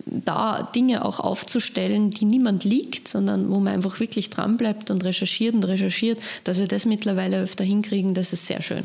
da 0.06 0.70
Dinge 0.76 1.04
auch 1.06 1.20
aufzustellen, 1.20 2.12
die 2.12 2.26
niemand 2.26 2.64
liegt, 2.64 3.08
sondern 3.08 3.50
wo 3.50 3.60
man 3.60 3.74
einfach 3.74 4.00
wirklich 4.00 4.30
dranbleibt 4.30 4.92
und 4.92 5.04
recherchiert 5.04 5.56
und 5.56 5.64
recherchiert, 5.64 6.20
dass 6.44 6.60
wir 6.60 6.68
das 6.68 6.86
mittlerweile 6.86 7.42
öfter 7.42 7.64
hinkriegen, 7.64 8.14
das 8.14 8.34
ist 8.34 8.46
sehr 8.46 8.62
schön. 8.62 8.84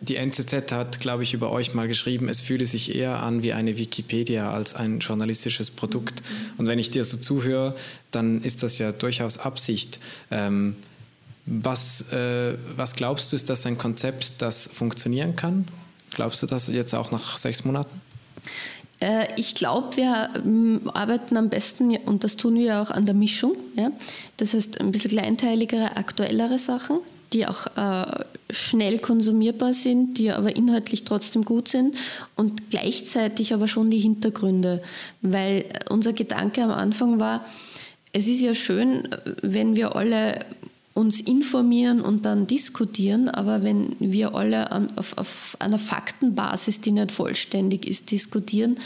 Die 0.00 0.16
NZZ 0.16 0.72
hat, 0.72 1.00
glaube 1.00 1.22
ich, 1.22 1.32
über 1.32 1.50
euch 1.50 1.72
mal 1.72 1.88
geschrieben, 1.88 2.28
es 2.28 2.42
fühle 2.42 2.66
sich 2.66 2.94
eher 2.94 3.22
an 3.22 3.42
wie 3.42 3.54
eine 3.54 3.78
Wikipedia 3.78 4.52
als 4.52 4.74
ein 4.74 4.98
journalistisches 4.98 5.70
Produkt. 5.70 6.22
Und 6.58 6.66
wenn 6.66 6.78
ich 6.78 6.90
dir 6.90 7.02
so 7.04 7.16
zuhöre, 7.16 7.74
dann 8.10 8.42
ist 8.42 8.62
das 8.62 8.78
ja 8.78 8.92
durchaus 8.92 9.38
Absicht. 9.38 9.98
Ähm, 10.30 10.76
was, 11.46 12.12
äh, 12.12 12.58
was 12.76 12.94
glaubst 12.94 13.32
du, 13.32 13.36
ist 13.36 13.48
das 13.48 13.64
ein 13.64 13.78
Konzept, 13.78 14.42
das 14.42 14.68
funktionieren 14.70 15.34
kann? 15.34 15.66
Glaubst 16.10 16.42
du 16.42 16.46
das 16.46 16.68
jetzt 16.68 16.94
auch 16.94 17.10
nach 17.10 17.36
sechs 17.38 17.64
Monaten? 17.64 18.00
Äh, 19.00 19.28
ich 19.36 19.54
glaube, 19.54 19.96
wir 19.96 20.30
ähm, 20.34 20.90
arbeiten 20.92 21.36
am 21.36 21.48
besten, 21.48 21.96
und 21.98 22.24
das 22.24 22.36
tun 22.36 22.56
wir 22.56 22.82
auch 22.82 22.90
an 22.90 23.06
der 23.06 23.14
Mischung. 23.14 23.56
Ja? 23.76 23.90
Das 24.36 24.54
heißt, 24.54 24.80
ein 24.80 24.92
bisschen 24.92 25.12
kleinteiligere, 25.12 25.96
aktuellere 25.96 26.58
Sachen, 26.58 26.98
die 27.32 27.46
auch 27.46 27.66
äh, 27.76 28.24
schnell 28.50 28.98
konsumierbar 28.98 29.74
sind, 29.74 30.18
die 30.18 30.30
aber 30.30 30.54
inhaltlich 30.54 31.04
trotzdem 31.04 31.44
gut 31.44 31.68
sind 31.68 31.96
und 32.36 32.70
gleichzeitig 32.70 33.52
aber 33.52 33.68
schon 33.68 33.90
die 33.90 33.98
Hintergründe, 33.98 34.82
weil 35.22 35.64
unser 35.90 36.12
Gedanke 36.12 36.62
am 36.62 36.70
Anfang 36.70 37.18
war, 37.18 37.44
es 38.12 38.28
ist 38.28 38.40
ja 38.40 38.54
schön, 38.54 39.08
wenn 39.42 39.76
wir 39.76 39.96
alle 39.96 40.40
uns 40.96 41.20
informieren 41.20 42.00
und 42.00 42.24
dann 42.24 42.46
diskutieren, 42.46 43.28
aber 43.28 43.62
wenn 43.62 43.94
wir 43.98 44.34
alle 44.34 44.88
auf, 44.96 45.18
auf, 45.18 45.54
einer 45.58 45.78
Faktenbasis, 45.78 46.80
die 46.80 46.90
nicht 46.90 47.12
vollständig 47.12 47.86
ist, 47.86 48.10
diskutieren, 48.10 48.76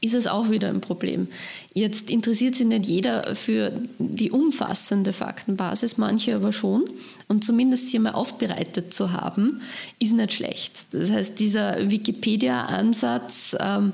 ist 0.00 0.14
es 0.14 0.26
auch 0.26 0.50
wieder 0.50 0.68
ein 0.68 0.80
Problem. 0.80 1.28
Jetzt 1.72 2.10
interessiert 2.10 2.56
sich 2.56 2.66
nicht 2.66 2.86
jeder 2.86 3.36
für 3.36 3.70
die 4.00 4.32
umfassende 4.32 5.12
Faktenbasis, 5.12 5.96
manche 5.96 6.34
aber 6.34 6.50
schon. 6.50 6.90
Und 7.28 7.44
zumindest 7.44 7.90
sie 7.90 8.00
mal 8.00 8.14
aufbereitet 8.14 8.92
zu 8.92 9.12
haben, 9.12 9.60
ist 10.00 10.12
nicht 10.12 10.32
schlecht. 10.32 10.86
Das 10.90 11.12
heißt, 11.12 11.38
dieser 11.38 11.88
Wikipedia-Ansatz, 11.88 13.56
ähm, 13.60 13.92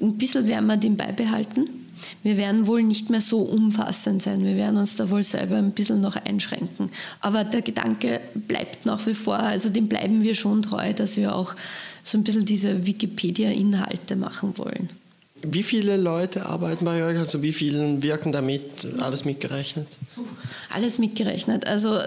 ein 0.00 0.18
bisschen 0.18 0.48
werden 0.48 0.66
wir 0.66 0.78
den 0.78 0.96
beibehalten 0.96 1.83
wir 2.22 2.36
werden 2.36 2.66
wohl 2.66 2.82
nicht 2.82 3.10
mehr 3.10 3.20
so 3.20 3.40
umfassend 3.42 4.22
sein. 4.22 4.44
Wir 4.44 4.56
werden 4.56 4.76
uns 4.76 4.96
da 4.96 5.10
wohl 5.10 5.24
selber 5.24 5.56
ein 5.56 5.72
bisschen 5.72 6.00
noch 6.00 6.16
einschränken. 6.16 6.90
Aber 7.20 7.44
der 7.44 7.62
Gedanke 7.62 8.20
bleibt 8.34 8.86
nach 8.86 9.06
wie 9.06 9.14
vor, 9.14 9.38
also 9.38 9.68
dem 9.68 9.88
bleiben 9.88 10.22
wir 10.22 10.34
schon 10.34 10.62
treu, 10.62 10.92
dass 10.92 11.16
wir 11.16 11.34
auch 11.34 11.54
so 12.02 12.18
ein 12.18 12.24
bisschen 12.24 12.44
diese 12.44 12.86
Wikipedia-Inhalte 12.86 14.16
machen 14.16 14.58
wollen. 14.58 14.90
Wie 15.46 15.62
viele 15.62 15.96
Leute 15.96 16.46
arbeiten 16.46 16.84
bei 16.84 17.04
euch? 17.04 17.18
Also 17.18 17.42
wie 17.42 17.52
viele 17.52 18.02
wirken 18.02 18.32
damit? 18.32 18.62
Alles 19.00 19.24
mitgerechnet? 19.24 19.86
Alles 20.72 20.98
mitgerechnet. 20.98 21.66
Also 21.66 21.98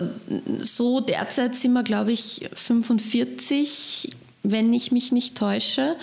so 0.60 1.02
derzeit 1.02 1.56
sind 1.56 1.74
wir, 1.74 1.84
glaube 1.84 2.12
ich, 2.12 2.50
45 2.54 4.10
wenn 4.52 4.74
ich 4.74 4.92
mich 4.92 5.12
nicht 5.12 5.38
täusche, 5.38 5.96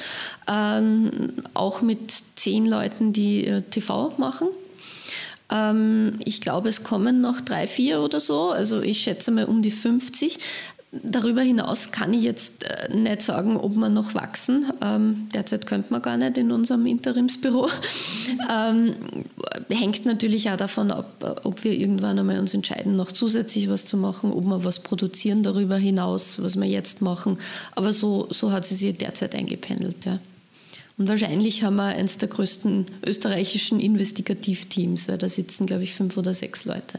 ähm, 0.48 1.32
auch 1.54 1.82
mit 1.82 2.12
zehn 2.36 2.66
Leuten, 2.66 3.12
die 3.12 3.46
äh, 3.46 3.62
TV 3.62 4.12
machen. 4.18 4.48
Ähm, 5.50 6.18
ich 6.24 6.40
glaube, 6.40 6.68
es 6.68 6.82
kommen 6.82 7.20
noch 7.20 7.40
drei, 7.40 7.66
vier 7.66 8.00
oder 8.00 8.20
so. 8.20 8.50
Also 8.50 8.82
ich 8.82 9.02
schätze 9.02 9.30
mal 9.30 9.44
um 9.44 9.62
die 9.62 9.70
50. 9.70 10.38
Darüber 11.02 11.42
hinaus 11.42 11.90
kann 11.90 12.12
ich 12.12 12.22
jetzt 12.22 12.64
äh, 12.64 12.94
nicht 12.94 13.22
sagen, 13.22 13.56
ob 13.56 13.74
wir 13.74 13.88
noch 13.88 14.14
wachsen. 14.14 14.66
Ähm, 14.80 15.28
derzeit 15.34 15.66
könnte 15.66 15.92
man 15.92 16.02
gar 16.02 16.16
nicht 16.16 16.38
in 16.38 16.52
unserem 16.52 16.86
Interimsbüro. 16.86 17.68
Ähm, 18.50 18.94
hängt 19.70 20.06
natürlich 20.06 20.50
auch 20.50 20.56
davon 20.56 20.90
ab, 20.90 21.40
ob 21.44 21.62
wir 21.64 21.72
irgendwann 21.72 22.18
einmal 22.18 22.38
uns 22.38 22.52
entscheiden, 22.52 22.96
noch 22.96 23.12
zusätzlich 23.12 23.68
was 23.70 23.86
zu 23.86 23.96
machen, 23.96 24.32
ob 24.32 24.44
wir 24.44 24.64
was 24.64 24.80
produzieren 24.80 25.42
darüber 25.42 25.76
hinaus, 25.76 26.42
was 26.42 26.56
wir 26.56 26.66
jetzt 26.66 27.00
machen. 27.00 27.38
Aber 27.74 27.92
so, 27.92 28.26
so 28.30 28.52
hat 28.52 28.64
sie 28.64 28.74
sich 28.74 28.96
derzeit 28.96 29.34
eingependelt. 29.34 30.04
Ja. 30.04 30.18
Und 30.96 31.08
wahrscheinlich 31.08 31.62
haben 31.62 31.76
wir 31.76 31.84
eines 31.84 32.18
der 32.18 32.28
größten 32.28 32.86
österreichischen 33.04 33.80
Investigativteams, 33.80 35.08
weil 35.08 35.18
da 35.18 35.28
sitzen, 35.28 35.66
glaube 35.66 35.84
ich, 35.84 35.94
fünf 35.94 36.16
oder 36.16 36.34
sechs 36.34 36.64
Leute. 36.64 36.98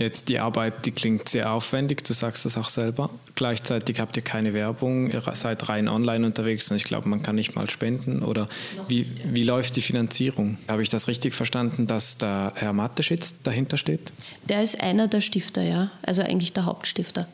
Jetzt 0.00 0.30
die 0.30 0.38
Arbeit, 0.38 0.86
die 0.86 0.92
klingt 0.92 1.28
sehr 1.28 1.52
aufwendig, 1.52 2.02
du 2.04 2.14
sagst 2.14 2.46
das 2.46 2.56
auch 2.56 2.70
selber. 2.70 3.10
Gleichzeitig 3.34 4.00
habt 4.00 4.16
ihr 4.16 4.22
keine 4.22 4.54
Werbung, 4.54 5.10
ihr 5.10 5.22
seid 5.34 5.68
rein 5.68 5.88
online 5.90 6.24
unterwegs 6.24 6.70
und 6.70 6.78
ich 6.78 6.84
glaube, 6.84 7.06
man 7.06 7.22
kann 7.22 7.34
nicht 7.34 7.54
mal 7.54 7.68
spenden. 7.68 8.22
Oder 8.22 8.48
wie, 8.88 9.06
wie 9.24 9.42
läuft 9.42 9.76
die 9.76 9.82
Finanzierung? 9.82 10.56
Habe 10.68 10.82
ich 10.82 10.88
das 10.88 11.06
richtig 11.06 11.34
verstanden, 11.34 11.86
dass 11.86 12.16
der 12.16 12.54
Herr 12.56 12.72
Mateschitz 12.72 13.42
dahinter 13.42 13.76
steht? 13.76 14.10
Der 14.48 14.62
ist 14.62 14.80
einer 14.80 15.06
der 15.06 15.20
Stifter, 15.20 15.62
ja, 15.62 15.90
also 16.02 16.22
eigentlich 16.22 16.54
der 16.54 16.64
Hauptstifter. 16.64 17.26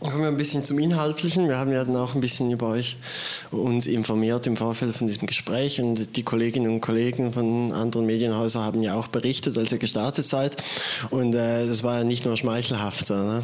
Kommen 0.00 0.20
wir 0.20 0.28
ein 0.28 0.36
bisschen 0.36 0.64
zum 0.64 0.78
Inhaltlichen. 0.78 1.48
Wir 1.48 1.56
haben 1.56 1.72
ja 1.72 1.84
dann 1.84 1.96
auch 1.96 2.14
ein 2.14 2.20
bisschen 2.20 2.52
über 2.52 2.68
euch 2.68 2.96
uns 3.50 3.88
informiert 3.88 4.46
im 4.46 4.56
Vorfeld 4.56 4.94
von 4.94 5.08
diesem 5.08 5.26
Gespräch 5.26 5.80
und 5.80 6.14
die 6.14 6.22
Kolleginnen 6.22 6.70
und 6.70 6.80
Kollegen 6.80 7.32
von 7.32 7.72
anderen 7.72 8.06
Medienhäusern 8.06 8.62
haben 8.62 8.80
ja 8.84 8.94
auch 8.94 9.08
berichtet, 9.08 9.58
als 9.58 9.72
ihr 9.72 9.78
gestartet 9.78 10.24
seid. 10.24 10.62
Und 11.10 11.34
äh, 11.34 11.66
das 11.66 11.82
war 11.82 11.98
ja 11.98 12.04
nicht 12.04 12.24
nur 12.24 12.36
schmeichelhaft. 12.36 13.10
Ne? 13.10 13.42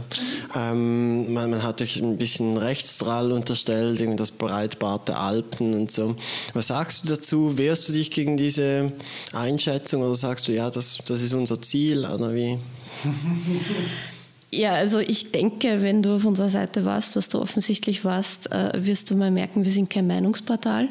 Ähm, 0.55 1.35
man, 1.35 1.51
man, 1.51 1.65
hat 1.65 1.83
euch 1.83 1.97
ein 1.97 2.19
bisschen 2.19 2.57
Rechtsdrall 2.57 3.33
unterstellt, 3.33 3.99
irgendwie 3.99 4.19
das 4.19 4.31
Breitbart 4.31 5.09
der 5.09 5.19
Alpen 5.19 5.75
und 5.75 5.91
so. 5.91 6.15
Was 6.53 6.69
sagst 6.69 7.03
du 7.03 7.09
dazu? 7.09 7.59
Wehrst 7.59 7.89
du 7.89 7.93
dich 7.93 8.13
gegen 8.13 8.37
diese 8.37 8.93
Einschätzung 9.33 10.03
oder 10.03 10.15
sagst 10.15 10.47
du, 10.47 10.53
ja, 10.53 10.71
das, 10.71 10.99
das 11.05 11.21
ist 11.21 11.35
unser 11.35 11.61
Ziel 11.61 12.07
oder 12.07 12.33
wie? 12.33 12.59
Ja, 14.55 14.75
also 14.75 15.01
ich 15.01 15.33
denke, 15.33 15.83
wenn 15.83 16.03
du 16.03 16.17
auf 16.17 16.25
unserer 16.25 16.51
Seite 16.51 16.85
warst, 16.85 17.17
was 17.17 17.29
du 17.29 17.41
offensichtlich 17.41 18.05
warst, 18.05 18.53
äh, 18.53 18.87
wirst 18.87 19.11
du 19.11 19.17
mal 19.17 19.31
merken, 19.31 19.65
wir 19.65 19.73
sind 19.73 19.91
kein 19.91 20.07
Meinungsportal. 20.07 20.89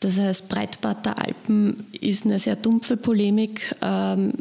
Das 0.00 0.20
heißt, 0.20 0.48
Breitbart 0.48 1.04
der 1.04 1.18
Alpen 1.18 1.84
ist 2.00 2.26
eine 2.26 2.38
sehr 2.38 2.54
dumpfe 2.54 2.96
Polemik, 2.96 3.74
ähm, 3.82 4.34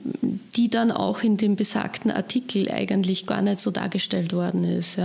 die 0.55 0.69
dann 0.69 0.91
auch 0.91 1.23
in 1.23 1.37
dem 1.37 1.55
besagten 1.55 2.11
Artikel 2.11 2.69
eigentlich 2.69 3.25
gar 3.25 3.41
nicht 3.41 3.61
so 3.61 3.71
dargestellt 3.71 4.33
worden 4.33 4.63
ist. 4.63 4.99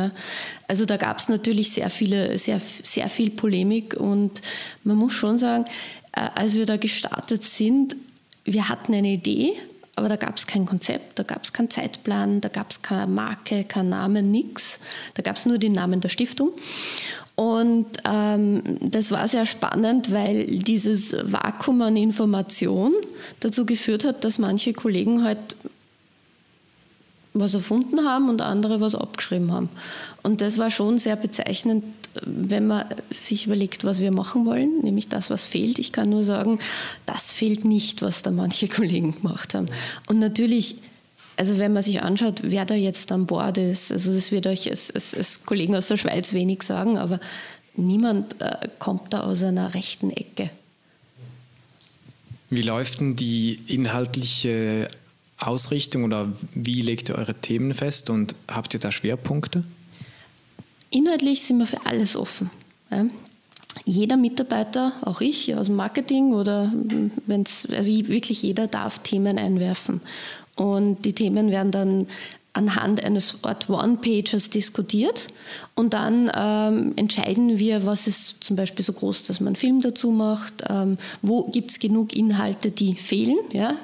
Also 0.69 0.85
da 0.85 0.97
gab 0.97 1.19
es 1.19 1.29
natürlich 1.29 1.71
sehr 1.71 1.89
viele, 1.89 2.37
sehr, 2.37 2.61
sehr 2.83 3.09
viel 3.09 3.31
Polemik 3.31 3.95
und 3.95 4.43
man 4.85 4.97
muss 4.97 5.13
schon 5.13 5.39
sagen, 5.39 5.65
äh, 6.13 6.29
als 6.35 6.57
wir 6.57 6.67
da 6.67 6.77
gestartet 6.77 7.45
sind, 7.45 7.97
wir 8.45 8.69
hatten 8.69 8.93
eine 8.93 9.13
Idee, 9.13 9.55
aber 9.97 10.09
da 10.09 10.17
gab 10.17 10.37
es 10.37 10.47
kein 10.47 10.67
Konzept, 10.67 11.19
da 11.19 11.23
gab 11.23 11.45
es 11.45 11.53
keinen 11.53 11.71
Zeitplan, 11.71 12.41
da 12.41 12.49
gab 12.49 12.71
es 12.71 12.83
keine 12.83 13.07
Marke, 13.07 13.65
keinen 13.65 13.91
Namen, 13.91 14.31
nichts. 14.31 14.81
Da 15.15 15.23
gab 15.23 15.37
es 15.37 15.47
nur 15.47 15.59
den 15.59 15.73
Namen 15.73 16.01
der 16.01 16.09
Stiftung. 16.09 16.53
Und 17.35 17.87
ähm, 18.05 18.63
das 18.81 19.11
war 19.11 19.27
sehr 19.27 19.47
spannend, 19.47 20.13
weil 20.13 20.59
dieses 20.59 21.17
Vakuum 21.23 21.81
an 21.83 21.97
Information 21.97 22.93
dazu 23.41 23.65
geführt 23.65 24.05
hat, 24.05 24.25
dass 24.25 24.39
manche 24.39 24.73
Kollegen 24.75 25.25
halt 25.25 25.57
was 27.33 27.55
erfunden 27.55 28.05
haben 28.05 28.29
und 28.29 28.41
andere 28.43 28.81
was 28.81 28.95
abgeschrieben 28.95 29.53
haben. 29.53 29.69
Und 30.23 30.41
das 30.41 30.59
war 30.59 30.71
schon 30.71 30.99
sehr 30.99 31.17
bezeichnend, 31.17 31.85
wenn 32.25 32.67
man 32.67 32.87
sich 33.11 33.47
überlegt, 33.47 33.85
was 33.85 34.01
wir 34.01 34.11
machen 34.11 34.45
wollen, 34.47 34.81
nämlich 34.83 35.09
das, 35.09 35.31
was 35.31 35.45
fehlt. 35.45 35.79
Ich 35.79 35.93
kann 35.93 36.11
nur 36.11 36.25
sagen, 36.25 36.59
das 37.07 37.31
fehlt 37.31 37.65
nicht, 37.65 38.03
was 38.03 38.23
da 38.23 38.31
manche 38.31 38.69
Kollegen 38.69 39.15
gemacht 39.15 39.55
haben. 39.55 39.69
Und 40.09 40.19
natürlich, 40.19 40.77
also 41.37 41.59
wenn 41.59 41.73
man 41.73 41.83
sich 41.83 42.03
anschaut, 42.03 42.41
wer 42.43 42.65
da 42.65 42.75
jetzt 42.75 43.13
an 43.13 43.27
Bord 43.27 43.59
ist, 43.59 43.93
also 43.93 44.13
das 44.13 44.33
wird 44.33 44.47
euch 44.49 44.69
als, 44.69 44.91
als, 44.91 45.15
als 45.15 45.45
Kollegen 45.45 45.77
aus 45.77 45.89
der 45.89 45.99
Schweiz 45.99 46.33
wenig 46.33 46.63
sagen, 46.65 46.99
aber 46.99 47.21
niemand 47.77 48.41
äh, 48.41 48.69
kommt 48.81 49.13
da 49.13 49.21
aus 49.21 49.45
einer 49.45 49.73
rechten 49.75 50.11
Ecke. 50.11 50.51
Wie 52.53 52.63
läuft 52.63 52.99
denn 52.99 53.15
die 53.15 53.61
inhaltliche 53.69 54.89
Ausrichtung 55.41 56.05
oder 56.05 56.33
wie 56.55 56.83
legt 56.83 57.09
ihr 57.09 57.17
eure 57.17 57.35
Themen 57.35 57.75
fest 57.75 58.11
und 58.11 58.35
habt 58.49 58.75
ihr 58.75 58.81
da 58.81 58.93
Schwerpunkte? 58.93 59.65
Inhaltlich 60.91 61.43
sind 61.43 61.59
wir 61.59 61.67
für 61.67 61.87
alles 61.87 62.17
offen. 62.17 62.51
Ja. 62.91 63.07
Jeder 63.85 64.17
Mitarbeiter, 64.17 64.93
auch 65.03 65.21
ich 65.21 65.55
aus 65.55 65.67
dem 65.67 65.77
Marketing 65.77 66.33
oder 66.33 66.73
wenn 67.27 67.43
es, 67.43 67.69
also 67.71 67.91
wirklich 68.09 68.43
jeder 68.43 68.67
darf 68.67 68.99
Themen 68.99 69.39
einwerfen. 69.39 70.01
Und 70.57 71.05
die 71.05 71.13
Themen 71.13 71.51
werden 71.51 71.71
dann 71.71 72.07
anhand 72.53 73.05
eines 73.05 73.39
Art 73.43 73.69
One-Pagers 73.69 74.51
diskutiert 74.51 75.29
und 75.75 75.95
dann 75.95 76.31
ähm, 76.35 76.93
entscheiden 76.97 77.59
wir, 77.59 77.87
was 77.87 78.07
ist 78.07 78.43
zum 78.43 78.57
Beispiel 78.57 78.85
so 78.85 78.93
groß, 78.93 79.25
dass 79.25 79.41
man 79.41 79.49
einen 79.49 79.57
Film 79.57 79.81
dazu 79.81 80.11
macht, 80.11 80.65
ähm, 80.69 80.99
wo 81.23 81.45
gibt 81.45 81.71
es 81.71 81.79
genug 81.79 82.15
Inhalte, 82.15 82.71
die 82.71 82.95
fehlen, 82.97 83.39
ja? 83.53 83.75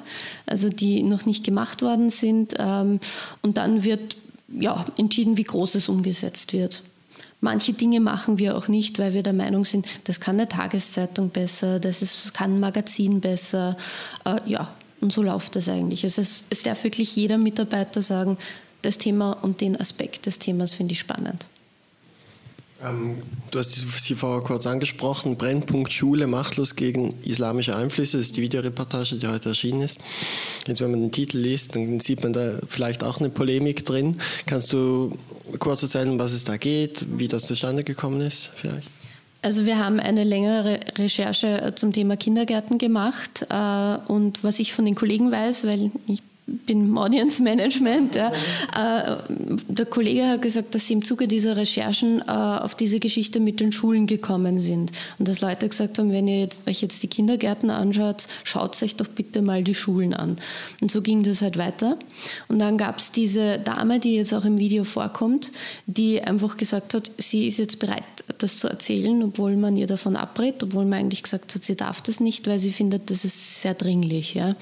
also 0.45 0.69
die 0.69 1.01
noch 1.03 1.25
nicht 1.25 1.45
gemacht 1.45 1.81
worden 1.81 2.09
sind 2.09 2.55
ähm, 2.59 2.99
und 3.41 3.57
dann 3.57 3.83
wird 3.83 4.17
ja, 4.49 4.85
entschieden, 4.97 5.37
wie 5.37 5.43
groß 5.43 5.75
es 5.75 5.89
umgesetzt 5.89 6.53
wird. 6.53 6.83
Manche 7.39 7.73
Dinge 7.73 7.99
machen 7.99 8.39
wir 8.39 8.57
auch 8.57 8.67
nicht, 8.67 8.97
weil 8.97 9.13
wir 9.13 9.21
der 9.21 9.33
Meinung 9.33 9.63
sind, 9.63 9.85
das 10.05 10.19
kann 10.19 10.37
eine 10.37 10.49
Tageszeitung 10.49 11.29
besser, 11.29 11.79
das 11.79 12.01
ist, 12.01 12.33
kann 12.33 12.55
ein 12.55 12.59
Magazin 12.59 13.21
besser. 13.21 13.77
Äh, 14.25 14.39
ja, 14.45 14.73
und 15.01 15.13
so 15.13 15.21
läuft 15.21 15.55
das 15.55 15.69
eigentlich. 15.69 16.03
Also 16.03 16.21
es, 16.21 16.45
es 16.49 16.63
darf 16.63 16.83
wirklich 16.83 17.15
jeder 17.15 17.37
Mitarbeiter 17.37 18.01
sagen, 18.01 18.37
das 18.81 18.97
Thema 18.97 19.33
und 19.33 19.61
den 19.61 19.79
Aspekt 19.79 20.25
des 20.25 20.39
Themas 20.39 20.73
finde 20.73 20.93
ich 20.93 20.99
spannend. 20.99 21.47
Ähm, 22.83 23.17
du 23.49 23.57
hast 23.57 23.71
sie 23.71 24.15
vorher 24.15 24.43
kurz 24.43 24.67
angesprochen, 24.67 25.35
Brennpunkt 25.35 25.91
Schule 25.91 26.27
machtlos 26.27 26.75
gegen 26.75 27.15
islamische 27.23 27.75
Einflüsse, 27.75 28.17
das 28.17 28.27
ist 28.27 28.37
die 28.37 28.43
Videoreportage, 28.43 29.15
die 29.15 29.27
heute 29.27 29.49
erschienen 29.49 29.81
ist. 29.81 29.99
Jetzt, 30.67 30.81
wenn 30.81 30.91
man 30.91 31.01
den 31.01 31.11
Titel 31.11 31.39
liest, 31.39 31.75
dann 31.75 31.99
sieht 31.99 32.21
man 32.21 32.33
da 32.33 32.59
vielleicht 32.67 33.03
auch 33.03 33.19
eine 33.19 33.29
Polemik 33.29 33.83
drin. 33.83 34.17
Kannst 34.45 34.73
du 34.73 35.17
kurz 35.57 35.81
erzählen, 35.81 36.19
was 36.19 36.33
es 36.33 36.43
da 36.43 36.57
geht, 36.57 37.05
wie 37.17 37.27
das 37.27 37.45
zustande 37.45 37.83
gekommen 37.83 38.21
ist 38.21 38.51
vielleicht? 38.53 38.87
Also 39.47 39.65
wir 39.65 39.79
haben 39.79 40.01
eine 40.01 40.25
längere 40.25 40.81
Recherche 40.97 41.71
zum 41.75 41.93
Thema 41.93 42.17
Kindergärten 42.17 42.77
gemacht 42.77 43.47
äh, 43.49 43.97
und 44.11 44.43
was 44.43 44.59
ich 44.59 44.73
von 44.73 44.83
den 44.83 44.93
Kollegen 44.93 45.31
weiß, 45.31 45.65
weil 45.65 45.89
ich 46.05 46.21
bin 46.47 46.97
Audience 46.97 47.43
Management. 47.43 48.15
Ja. 48.15 48.31
Äh, 48.73 49.17
der 49.67 49.85
Kollege 49.85 50.27
hat 50.27 50.41
gesagt, 50.41 50.73
dass 50.73 50.87
sie 50.87 50.93
im 50.93 51.03
Zuge 51.03 51.27
dieser 51.27 51.57
Recherchen 51.57 52.21
äh, 52.21 52.31
auf 52.31 52.73
diese 52.73 52.99
Geschichte 52.99 53.39
mit 53.39 53.59
den 53.59 53.71
Schulen 53.71 54.07
gekommen 54.07 54.59
sind. 54.59 54.91
Und 55.19 55.27
dass 55.27 55.41
Leute 55.41 55.67
gesagt 55.67 55.99
haben, 55.99 56.11
wenn 56.11 56.27
ihr 56.27 56.39
jetzt, 56.39 56.65
euch 56.65 56.81
jetzt 56.81 57.03
die 57.03 57.07
Kindergärten 57.07 57.69
anschaut, 57.69 58.27
schaut 58.43 58.81
euch 58.81 58.95
doch 58.95 59.07
bitte 59.07 59.41
mal 59.41 59.63
die 59.63 59.75
Schulen 59.75 60.13
an. 60.13 60.37
Und 60.79 60.89
so 60.89 61.01
ging 61.01 61.23
das 61.23 61.41
halt 61.41 61.57
weiter. 61.57 61.97
Und 62.47 62.59
dann 62.59 62.77
gab 62.77 62.99
es 62.99 63.11
diese 63.11 63.59
Dame, 63.59 63.99
die 63.99 64.15
jetzt 64.15 64.33
auch 64.33 64.45
im 64.45 64.57
Video 64.57 64.85
vorkommt, 64.85 65.51
die 65.85 66.21
einfach 66.21 66.55
gesagt 66.55 66.93
hat, 66.93 67.11
sie 67.17 67.47
ist 67.47 67.59
jetzt 67.59 67.79
bereit, 67.79 68.03
das 68.37 68.57
zu 68.57 68.69
erzählen, 68.69 69.21
obwohl 69.23 69.57
man 69.57 69.75
ihr 69.75 69.87
davon 69.87 70.15
abrät, 70.15 70.63
obwohl 70.63 70.85
man 70.85 70.99
eigentlich 70.99 71.23
gesagt 71.23 71.53
hat, 71.55 71.63
sie 71.63 71.75
darf 71.75 72.01
das 72.01 72.19
nicht, 72.19 72.47
weil 72.47 72.59
sie 72.59 72.71
findet, 72.71 73.09
das 73.09 73.25
ist 73.25 73.61
sehr 73.61 73.73
dringlich. 73.73 74.33
Ja. 74.33 74.55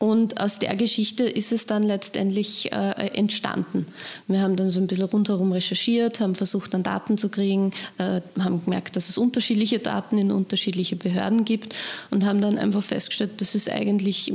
Und 0.00 0.40
aus 0.40 0.58
der 0.58 0.76
Geschichte 0.76 1.24
ist 1.24 1.52
es 1.52 1.66
dann 1.66 1.82
letztendlich 1.82 2.72
äh, 2.72 3.10
entstanden. 3.14 3.84
Wir 4.28 4.40
haben 4.40 4.56
dann 4.56 4.70
so 4.70 4.80
ein 4.80 4.86
bisschen 4.86 5.04
rundherum 5.04 5.52
recherchiert, 5.52 6.20
haben 6.20 6.34
versucht, 6.34 6.72
dann 6.72 6.82
Daten 6.82 7.18
zu 7.18 7.28
kriegen, 7.28 7.72
äh, 7.98 8.22
haben 8.38 8.64
gemerkt, 8.64 8.96
dass 8.96 9.10
es 9.10 9.18
unterschiedliche 9.18 9.78
Daten 9.78 10.16
in 10.16 10.30
unterschiedliche 10.30 10.96
Behörden 10.96 11.44
gibt 11.44 11.76
und 12.10 12.24
haben 12.24 12.40
dann 12.40 12.56
einfach 12.56 12.82
festgestellt, 12.82 13.42
das 13.42 13.54
ist 13.54 13.68
eigentlich 13.68 14.32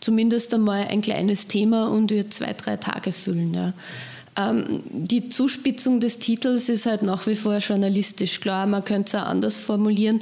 zumindest 0.00 0.52
einmal 0.52 0.86
ein 0.88 1.00
kleines 1.00 1.46
Thema 1.46 1.88
und 1.88 2.10
wird 2.10 2.34
zwei, 2.34 2.52
drei 2.52 2.76
Tage 2.76 3.12
füllen. 3.12 3.54
Ja. 3.54 3.72
Ähm, 4.36 4.82
die 4.90 5.30
Zuspitzung 5.30 6.00
des 6.00 6.18
Titels 6.18 6.68
ist 6.68 6.84
halt 6.84 7.02
nach 7.02 7.26
wie 7.26 7.34
vor 7.34 7.56
journalistisch. 7.56 8.40
Klar, 8.40 8.66
man 8.66 8.84
könnte 8.84 9.16
es 9.16 9.22
auch 9.22 9.26
anders 9.26 9.56
formulieren 9.56 10.20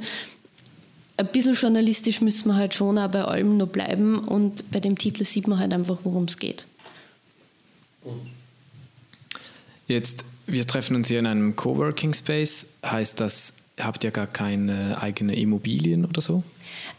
ein 1.21 1.31
bisschen 1.31 1.53
journalistisch 1.53 2.21
müssen 2.21 2.49
wir 2.49 2.55
halt 2.55 2.73
schon 2.73 2.97
auch 2.97 3.09
bei 3.09 3.23
allem 3.23 3.57
noch 3.57 3.67
bleiben 3.67 4.19
und 4.19 4.69
bei 4.71 4.79
dem 4.79 4.97
Titel 4.97 5.25
sieht 5.25 5.47
man 5.47 5.59
halt 5.59 5.73
einfach, 5.73 5.99
worum 6.03 6.25
es 6.25 6.37
geht. 6.37 6.65
Jetzt, 9.87 10.25
wir 10.47 10.65
treffen 10.67 10.95
uns 10.95 11.07
hier 11.07 11.19
in 11.19 11.27
einem 11.27 11.55
Coworking 11.55 12.13
Space. 12.13 12.73
Heißt 12.85 13.19
das, 13.19 13.60
habt 13.85 14.03
ihr 14.03 14.11
gar 14.11 14.27
keine 14.27 15.01
eigene 15.01 15.35
Immobilien 15.35 16.05
oder 16.05 16.21
so? 16.21 16.43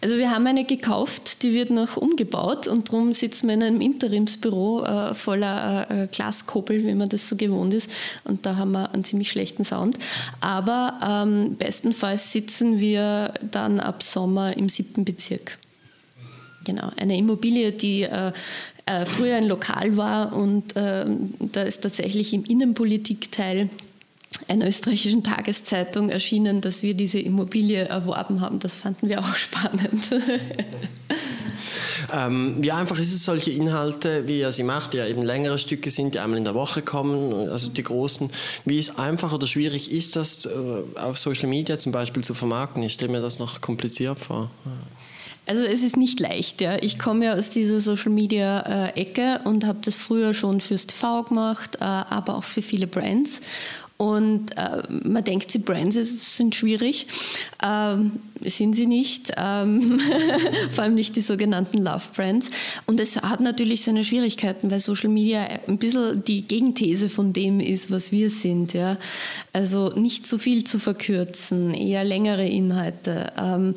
Also 0.01 0.19
wir 0.19 0.31
haben 0.31 0.47
eine 0.49 0.65
gekauft, 0.65 1.45
die 1.45 1.55
wird 1.55 1.71
noch 1.71 1.97
umgebaut 1.97 2.67
und 2.67 2.89
darum 2.89 3.13
sitzen 3.13 3.47
wir 3.47 3.55
in 3.55 3.63
einem 3.63 3.81
Interimsbüro 3.81 4.85
äh, 4.85 5.15
voller 5.15 5.89
äh, 5.91 6.09
Glaskoppel, 6.09 6.85
wie 6.85 6.95
man 6.95 7.09
das 7.09 7.29
so 7.29 7.37
gewohnt 7.37 7.73
ist. 7.73 7.89
Und 8.25 8.45
da 8.45 8.57
haben 8.57 8.73
wir 8.73 8.93
einen 8.93 9.05
ziemlich 9.05 9.31
schlechten 9.31 9.65
Sound. 9.65 9.99
Aber 10.41 10.99
ähm, 11.07 11.55
bestenfalls 11.57 12.33
sitzen 12.33 12.81
wir 12.81 13.35
dann 13.49 13.79
ab 13.79 14.03
Sommer 14.03 14.57
im 14.57 14.69
siebten 14.69 15.05
Bezirk. 15.05 15.59
Genau, 16.65 16.91
eine 16.97 17.17
Immobilie, 17.17 17.71
die 17.71 18.03
äh, 18.03 18.33
äh 18.87 19.05
früher 19.05 19.37
ein 19.37 19.47
Lokal 19.47 19.97
war 19.97 20.35
und 20.35 20.75
äh, 20.75 21.07
da 21.39 21.63
ist 21.63 21.83
tatsächlich 21.83 22.35
im 22.35 22.45
Innenpolitikteil 22.45 23.69
einer 24.49 24.67
österreichischen 24.67 25.23
Tageszeitung 25.23 26.09
erschienen, 26.11 26.61
dass 26.61 26.83
wir 26.83 26.95
diese 26.95 27.19
Immobilie 27.19 27.85
erworben 27.85 28.41
haben. 28.41 28.59
Das 28.59 28.75
fanden 28.75 29.09
wir 29.09 29.21
auch 29.21 29.37
spannend. 29.37 30.05
ähm, 32.13 32.57
wie 32.59 32.73
einfach 32.73 32.99
ist 32.99 33.13
es, 33.13 33.25
solche 33.25 33.51
Inhalte, 33.51 34.27
wie 34.27 34.41
ihr 34.41 34.53
sie 34.53 34.63
macht, 34.63 34.93
die 34.93 34.99
ja 34.99 35.07
eben 35.07 35.23
längere 35.23 35.59
Stücke 35.59 35.91
sind, 35.91 36.15
die 36.15 36.21
einmal 36.21 36.39
in 36.39 36.45
der 36.45 36.55
Woche 36.55 36.83
kommen, 36.83 37.49
also 37.49 37.69
die 37.71 37.83
großen, 37.83 38.31
wie 38.65 38.79
es 38.79 38.99
einfach 38.99 39.33
oder 39.33 39.47
schwierig 39.47 39.91
ist, 39.91 40.17
das 40.17 40.47
äh, 40.47 40.51
auf 40.99 41.19
Social 41.19 41.49
Media 41.49 41.79
zum 41.79 41.93
Beispiel 41.93 42.25
zu 42.25 42.35
vermarkten? 42.35 42.83
Ich 42.83 42.95
stelle 42.95 43.13
mir 43.13 43.21
das 43.21 43.39
noch 43.39 43.61
kompliziert 43.61 44.19
vor. 44.19 44.51
Also 45.45 45.65
es 45.65 45.83
ist 45.83 45.97
nicht 45.97 46.21
leicht. 46.21 46.61
Ja. 46.61 46.77
Ich 46.81 46.99
komme 47.01 47.25
ja 47.25 47.35
aus 47.35 47.51
dieser 47.51 47.81
Social-Media-Ecke 47.81 49.41
äh, 49.45 49.49
und 49.49 49.67
habe 49.67 49.81
das 49.85 49.97
früher 49.97 50.35
schon 50.35 50.61
fürs 50.61 50.87
TV 50.87 51.25
gemacht, 51.25 51.77
äh, 51.81 51.85
aber 51.85 52.37
auch 52.37 52.45
für 52.45 52.63
viele 52.63 52.87
Brands. 52.87 53.41
Und 54.03 54.57
äh, 54.57 54.83
man 55.05 55.23
denkt, 55.23 55.55
die 55.55 55.61
Brands 55.61 55.95
sind 56.37 56.57
schwierig. 56.57 57.07
Ähm, 57.63 58.19
sind 58.45 58.75
sie 58.75 58.87
nicht. 58.87 59.31
Ähm, 59.37 60.01
vor 60.73 60.83
allem 60.83 60.97
nicht 60.97 61.15
die 61.15 61.21
sogenannten 61.21 61.79
Love 61.79 62.07
Brands. 62.17 62.51
Und 62.87 62.99
es 62.99 63.23
hat 63.23 63.39
natürlich 63.39 63.85
seine 63.85 64.03
Schwierigkeiten, 64.03 64.73
weil 64.73 64.81
Social 64.81 65.09
Media 65.09 65.47
ein 65.69 65.79
bisschen 65.79 66.25
die 66.25 66.43
Gegenthese 66.43 67.09
von 67.09 67.33
dem 67.33 67.61
ist, 67.61 67.93
was 67.93 68.11
wir 68.11 68.29
sind. 68.29 68.73
Ja? 68.73 68.99
Also 69.53 69.91
nicht 69.91 70.27
zu 70.27 70.37
viel 70.37 70.65
zu 70.65 70.81
verkürzen, 70.81 71.73
eher 71.73 72.03
längere 72.03 72.49
Inhalte, 72.49 73.33
ähm, 73.39 73.77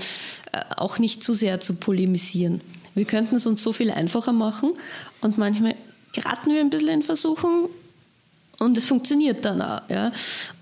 äh, 0.51 0.61
auch 0.75 0.97
nicht 0.97 1.23
zu 1.23 1.35
sehr 1.35 1.59
zu 1.59 1.75
polemisieren. 1.75 2.61
Wir 2.95 3.05
könnten 3.05 3.35
es 3.35 3.45
uns 3.45 3.61
so 3.61 3.71
viel 3.71 3.91
einfacher 3.91 4.33
machen 4.33 4.73
und 5.21 5.37
manchmal 5.37 5.75
geraten 6.13 6.51
wir 6.51 6.61
ein 6.61 6.71
bisschen 6.71 6.89
in 6.89 7.01
Versuchung, 7.03 7.69
und 8.59 8.77
es 8.77 8.85
funktioniert 8.85 9.43
dann 9.43 9.61
auch. 9.61 9.81
Ja. 9.89 10.11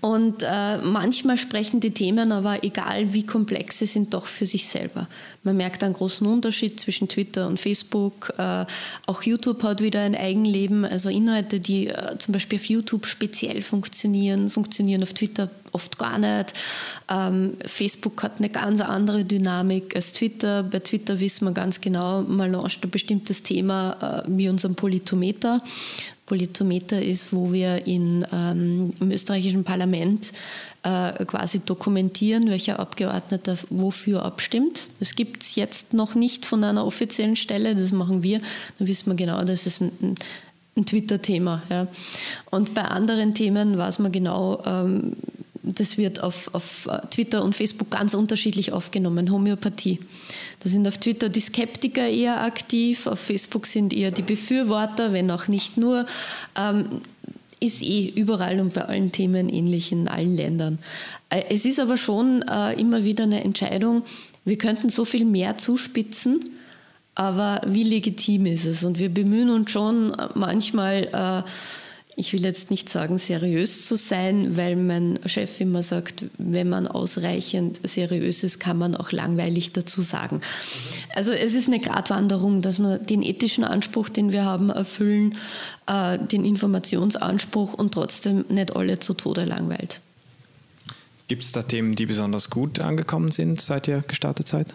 Und 0.00 0.42
äh, 0.42 0.78
manchmal 0.78 1.38
sprechen 1.38 1.80
die 1.80 1.92
Themen 1.92 2.32
aber, 2.32 2.64
egal 2.64 3.12
wie 3.12 3.24
komplex 3.24 3.78
sie 3.78 3.86
sind, 3.86 4.14
doch 4.14 4.26
für 4.26 4.46
sich 4.46 4.66
selber. 4.68 5.08
Man 5.44 5.56
merkt 5.56 5.84
einen 5.84 5.94
großen 5.94 6.26
Unterschied 6.26 6.80
zwischen 6.80 7.08
Twitter 7.08 7.46
und 7.46 7.60
Facebook. 7.60 8.32
Äh, 8.36 8.66
auch 9.06 9.22
YouTube 9.22 9.62
hat 9.62 9.80
wieder 9.80 10.00
ein 10.00 10.16
Eigenleben. 10.16 10.84
Also 10.84 11.08
Inhalte, 11.08 11.60
die 11.60 11.88
äh, 11.88 12.18
zum 12.18 12.32
Beispiel 12.32 12.58
auf 12.58 12.64
YouTube 12.64 13.06
speziell 13.06 13.62
funktionieren, 13.62 14.50
funktionieren 14.50 15.02
auf 15.02 15.12
Twitter 15.12 15.50
oft 15.74 15.98
gar 15.98 16.18
nicht. 16.18 16.54
Ähm, 17.10 17.56
Facebook 17.66 18.22
hat 18.22 18.34
eine 18.38 18.48
ganz 18.48 18.80
andere 18.80 19.24
Dynamik 19.24 19.94
als 19.94 20.12
Twitter. 20.12 20.62
Bei 20.62 20.78
Twitter 20.78 21.20
wissen 21.20 21.46
wir 21.46 21.52
ganz 21.52 21.80
genau, 21.80 22.22
man 22.22 22.52
launcht 22.52 22.82
ein 22.84 22.90
bestimmtes 22.90 23.42
Thema 23.42 24.24
äh, 24.24 24.28
wie 24.28 24.48
unseren 24.48 24.76
Politometer. 24.76 25.62
Politometer 26.26 27.02
ist, 27.02 27.32
wo 27.32 27.52
wir 27.52 27.86
in, 27.86 28.26
ähm, 28.32 28.88
im 29.00 29.10
österreichischen 29.10 29.64
Parlament 29.64 30.32
äh, 30.82 31.24
quasi 31.24 31.60
dokumentieren, 31.60 32.48
welcher 32.48 32.78
Abgeordneter 32.78 33.56
wofür 33.70 34.24
abstimmt. 34.24 34.90
Das 35.00 35.14
gibt 35.14 35.42
es 35.42 35.56
jetzt 35.56 35.92
noch 35.92 36.14
nicht 36.14 36.46
von 36.46 36.64
einer 36.64 36.86
offiziellen 36.86 37.36
Stelle, 37.36 37.74
das 37.74 37.92
machen 37.92 38.22
wir. 38.22 38.40
Dann 38.78 38.88
wissen 38.88 39.10
wir 39.10 39.16
genau, 39.16 39.44
das 39.44 39.66
ist 39.66 39.82
ein, 39.82 40.16
ein 40.76 40.86
Twitter-Thema. 40.86 41.62
Ja. 41.68 41.88
Und 42.50 42.74
bei 42.74 42.82
anderen 42.82 43.34
Themen 43.34 43.76
weiß 43.76 43.98
man 43.98 44.12
genau, 44.12 44.62
ähm, 44.64 45.16
das 45.64 45.98
wird 45.98 46.22
auf, 46.22 46.50
auf 46.52 46.88
Twitter 47.10 47.42
und 47.42 47.56
Facebook 47.56 47.90
ganz 47.90 48.14
unterschiedlich 48.14 48.72
aufgenommen. 48.72 49.32
Homöopathie. 49.32 49.98
Da 50.60 50.68
sind 50.68 50.86
auf 50.86 50.98
Twitter 50.98 51.28
die 51.28 51.40
Skeptiker 51.40 52.06
eher 52.06 52.42
aktiv, 52.42 53.06
auf 53.06 53.18
Facebook 53.18 53.66
sind 53.66 53.92
eher 53.92 54.10
die 54.10 54.22
Befürworter, 54.22 55.12
wenn 55.12 55.30
auch 55.30 55.48
nicht 55.48 55.76
nur. 55.76 56.06
Ähm, 56.56 57.00
ist 57.60 57.82
eh 57.82 58.12
überall 58.14 58.60
und 58.60 58.74
bei 58.74 58.84
allen 58.84 59.10
Themen 59.10 59.48
ähnlich 59.48 59.90
in 59.90 60.06
allen 60.06 60.36
Ländern. 60.36 60.78
Äh, 61.30 61.44
es 61.50 61.64
ist 61.64 61.80
aber 61.80 61.96
schon 61.96 62.42
äh, 62.42 62.78
immer 62.78 63.04
wieder 63.04 63.24
eine 63.24 63.42
Entscheidung, 63.42 64.02
wir 64.44 64.58
könnten 64.58 64.90
so 64.90 65.04
viel 65.04 65.24
mehr 65.24 65.56
zuspitzen, 65.56 66.40
aber 67.14 67.62
wie 67.66 67.84
legitim 67.84 68.46
ist 68.46 68.66
es? 68.66 68.84
Und 68.84 68.98
wir 68.98 69.08
bemühen 69.08 69.48
uns 69.48 69.70
schon 69.70 70.14
manchmal, 70.34 71.44
äh, 71.44 71.48
ich 72.16 72.32
will 72.32 72.42
jetzt 72.42 72.70
nicht 72.70 72.88
sagen, 72.88 73.18
seriös 73.18 73.86
zu 73.86 73.96
sein, 73.96 74.56
weil 74.56 74.76
mein 74.76 75.18
Chef 75.26 75.60
immer 75.60 75.82
sagt, 75.82 76.26
wenn 76.38 76.68
man 76.68 76.86
ausreichend 76.86 77.80
seriös 77.82 78.44
ist, 78.44 78.60
kann 78.60 78.78
man 78.78 78.94
auch 78.94 79.10
langweilig 79.10 79.72
dazu 79.72 80.00
sagen. 80.00 80.40
Also 81.14 81.32
es 81.32 81.54
ist 81.54 81.66
eine 81.66 81.80
Gratwanderung, 81.80 82.62
dass 82.62 82.78
wir 82.78 82.98
den 82.98 83.22
ethischen 83.22 83.64
Anspruch, 83.64 84.08
den 84.08 84.32
wir 84.32 84.44
haben, 84.44 84.70
erfüllen, 84.70 85.36
äh, 85.86 86.18
den 86.18 86.44
Informationsanspruch 86.44 87.74
und 87.74 87.94
trotzdem 87.94 88.44
nicht 88.48 88.76
alle 88.76 89.00
zu 89.00 89.14
Tode 89.14 89.44
langweilt. 89.44 90.00
Gibt 91.26 91.42
es 91.42 91.52
da 91.52 91.62
Themen, 91.62 91.96
die 91.96 92.06
besonders 92.06 92.50
gut 92.50 92.78
angekommen 92.78 93.30
sind, 93.30 93.60
seit 93.60 93.88
ihr 93.88 94.04
gestartet 94.06 94.46
seid? 94.46 94.68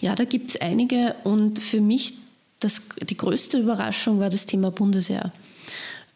Ja, 0.00 0.14
da 0.14 0.24
gibt 0.24 0.50
es 0.50 0.60
einige 0.60 1.14
und 1.24 1.58
für 1.58 1.80
mich 1.80 2.14
das, 2.60 2.82
die 3.02 3.16
größte 3.16 3.58
Überraschung 3.58 4.18
war 4.18 4.30
das 4.30 4.46
Thema 4.46 4.70
Bundesheer. 4.70 5.32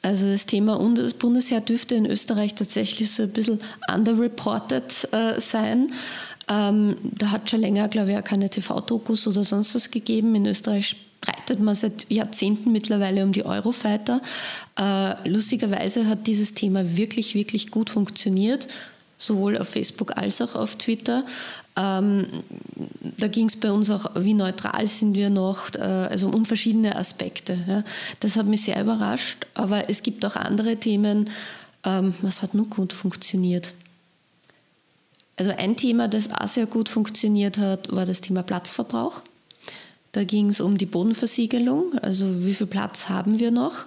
Also 0.05 0.31
das 0.31 0.45
Thema 0.45 0.79
Bundesheer 1.19 1.62
dürfte 1.62 1.95
in 1.95 2.05
Österreich 2.05 2.55
tatsächlich 2.55 3.11
so 3.11 3.23
ein 3.23 3.31
bisschen 3.31 3.59
underreported 3.90 5.09
äh, 5.12 5.40
sein. 5.40 5.93
Ähm, 6.47 6.97
da 7.03 7.31
hat 7.31 7.49
schon 7.49 7.61
länger, 7.61 7.88
glaube 7.88 8.12
ich, 8.12 8.19
auch 8.19 8.25
keine 8.25 8.51
TV-Dokus 8.51 9.27
oder 9.27 9.45
sonst 9.45 9.75
was 9.75 9.90
gegeben. 9.90 10.35
In 10.35 10.45
Österreich 10.45 10.95
streitet 11.23 11.59
man 11.59 11.75
seit 11.75 12.05
Jahrzehnten 12.11 12.71
mittlerweile 12.71 13.25
um 13.25 13.33
die 13.33 13.47
Eurofighter. 13.47 14.21
Äh, 14.79 15.27
lustigerweise 15.27 16.07
hat 16.07 16.27
dieses 16.27 16.53
Thema 16.53 16.99
wirklich, 16.99 17.35
wirklich 17.35 17.71
gut 17.71 17.88
funktioniert 17.88 18.69
sowohl 19.25 19.59
auf 19.59 19.69
Facebook 19.69 20.17
als 20.17 20.41
auch 20.41 20.55
auf 20.55 20.77
Twitter. 20.77 21.25
Ähm, 21.77 22.27
da 23.19 23.29
ging 23.29 23.47
es 23.47 23.59
bei 23.59 23.73
uns 23.73 23.91
auch, 23.91 24.11
wie 24.17 24.35
neutral 24.35 24.87
sind 24.87 25.15
wir 25.15 25.31
noch, 25.31 25.75
äh, 25.75 25.81
also 25.81 26.29
um 26.29 26.47
verschiedene 26.47 26.97
Aspekte. 26.97 27.59
Ja. 27.67 27.85
Das 28.21 28.37
hat 28.37 28.47
mich 28.47 28.63
sehr 28.63 28.81
überrascht, 28.81 29.47
aber 29.55 29.89
es 29.91 30.03
gibt 30.03 30.25
auch 30.25 30.37
andere 30.37 30.77
Themen, 30.77 31.31
ähm, 31.85 32.15
was 32.23 32.43
hat 32.43 32.55
nur 32.55 32.67
gut 32.67 32.93
funktioniert. 32.93 33.73
Also 35.37 35.51
ein 35.51 35.77
Thema, 35.77 36.07
das 36.09 36.33
auch 36.33 36.47
sehr 36.47 36.67
gut 36.67 36.89
funktioniert 36.89 37.59
hat, 37.59 37.95
war 37.95 38.07
das 38.07 38.21
Thema 38.21 38.43
Platzverbrauch. 38.43 39.23
Da 40.13 40.23
ging 40.23 40.49
es 40.49 40.61
um 40.61 40.79
die 40.79 40.87
Bodenversiegelung, 40.87 41.99
also 41.99 42.45
wie 42.45 42.55
viel 42.55 42.69
Platz 42.69 43.09
haben 43.09 43.41
wir 43.41 43.51
noch. 43.51 43.87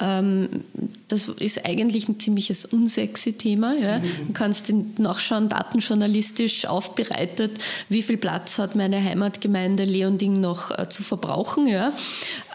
Ähm, 0.00 0.64
das 1.06 1.28
ist 1.28 1.64
eigentlich 1.64 2.08
ein 2.08 2.18
ziemliches 2.18 2.64
unsexy 2.64 3.34
Thema. 3.34 3.74
Ja. 3.74 3.98
Du 3.98 4.32
kannst 4.32 4.72
nachschauen, 4.98 5.48
datenjournalistisch 5.48 6.66
aufbereitet, 6.66 7.58
wie 7.88 8.02
viel 8.02 8.16
Platz 8.16 8.58
hat 8.58 8.74
meine 8.74 9.02
Heimatgemeinde 9.02 9.84
Leonding 9.84 10.32
noch 10.40 10.76
äh, 10.76 10.88
zu 10.88 11.04
verbrauchen. 11.04 11.68
Ja. 11.68 11.92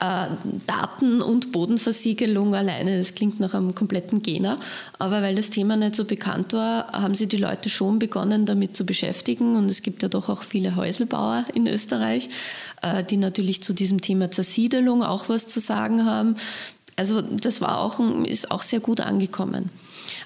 Äh, 0.02 0.28
Daten- 0.67 1.21
und 1.21 1.54
Bodenversiegelung 1.54 2.56
alleine, 2.56 2.97
das 2.97 3.15
klingt 3.15 3.39
nach 3.39 3.54
einem 3.54 3.73
kompletten 3.73 4.21
Gener. 4.21 4.60
Aber 4.97 5.21
weil 5.21 5.36
das 5.36 5.49
Thema 5.49 5.78
nicht 5.78 5.95
so 5.95 6.04
bekannt 6.04 6.52
war, 6.52 6.91
haben 6.91 7.15
sich 7.15 7.30
die 7.30 7.38
Leute 7.38 7.69
schon 7.69 7.99
begonnen, 7.99 8.45
damit 8.45 8.75
zu 8.75 8.86
beschäftigen. 8.86 9.56
Und 9.56 9.71
es 9.71 9.82
gibt 9.82 10.04
ja 10.04 10.10
doch 10.10 10.28
auch 10.28 10.43
viele 10.43 10.75
Häuselbauer 10.75 11.45
in 11.54 11.67
Österreich, 11.67 12.28
äh, 12.82 13.04
die 13.04 13.17
natürlich 13.17 13.63
zu 13.63 13.73
diesem 13.73 14.02
Thema 14.02 14.30
Zersiedelung 14.32 15.04
auch 15.04 15.30
was 15.30 15.47
zu 15.47 15.62
sagen 15.62 16.06
haben. 16.06 16.36
Also 16.99 17.21
das 17.21 17.62
war 17.62 17.79
auch, 17.79 17.99
ist 18.25 18.51
auch 18.51 18.62
sehr 18.62 18.81
gut 18.81 18.99
angekommen. 18.99 19.69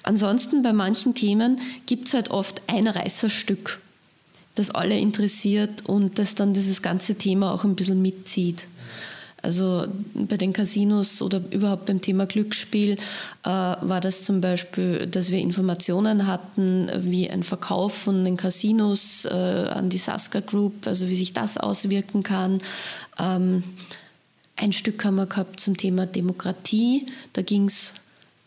Ansonsten 0.02 0.62
bei 0.62 0.72
manchen 0.72 1.14
Themen 1.14 1.60
gibt 1.86 2.08
es 2.08 2.14
halt 2.14 2.30
oft 2.30 2.62
ein 2.66 2.88
Reißerstück, 2.88 3.80
das 4.56 4.70
alle 4.70 4.98
interessiert 4.98 5.86
und 5.86 6.18
das 6.18 6.34
dann 6.34 6.52
dieses 6.52 6.82
ganze 6.82 7.14
Thema 7.14 7.54
auch 7.54 7.62
ein 7.64 7.76
bisschen 7.76 8.02
mitzieht. 8.02 8.66
Also 9.40 9.86
bei 10.14 10.36
den 10.36 10.52
Casinos 10.52 11.22
oder 11.22 11.42
überhaupt 11.50 11.84
beim 11.84 12.00
Thema 12.00 12.26
Glücksspiel 12.26 12.92
äh, 13.44 13.48
war 13.48 14.00
das 14.00 14.22
zum 14.22 14.40
Beispiel, 14.40 15.06
dass 15.06 15.30
wir 15.30 15.38
Informationen 15.38 16.26
hatten, 16.26 16.90
wie 17.02 17.30
ein 17.30 17.42
Verkauf 17.42 17.92
von 17.92 18.24
den 18.24 18.36
Casinos 18.38 19.26
äh, 19.26 19.28
an 19.28 19.90
die 19.90 19.98
Saska 19.98 20.40
Group, 20.40 20.86
also 20.86 21.08
wie 21.08 21.14
sich 21.14 21.34
das 21.34 21.58
auswirken 21.58 22.22
kann. 22.22 22.62
Ähm, 23.18 23.62
ein 24.64 24.72
Stück 24.72 25.04
haben 25.04 25.16
wir 25.16 25.26
gehabt 25.26 25.60
zum 25.60 25.76
Thema 25.76 26.06
Demokratie. 26.06 27.06
Da 27.34 27.42
ging 27.42 27.66
es 27.66 27.92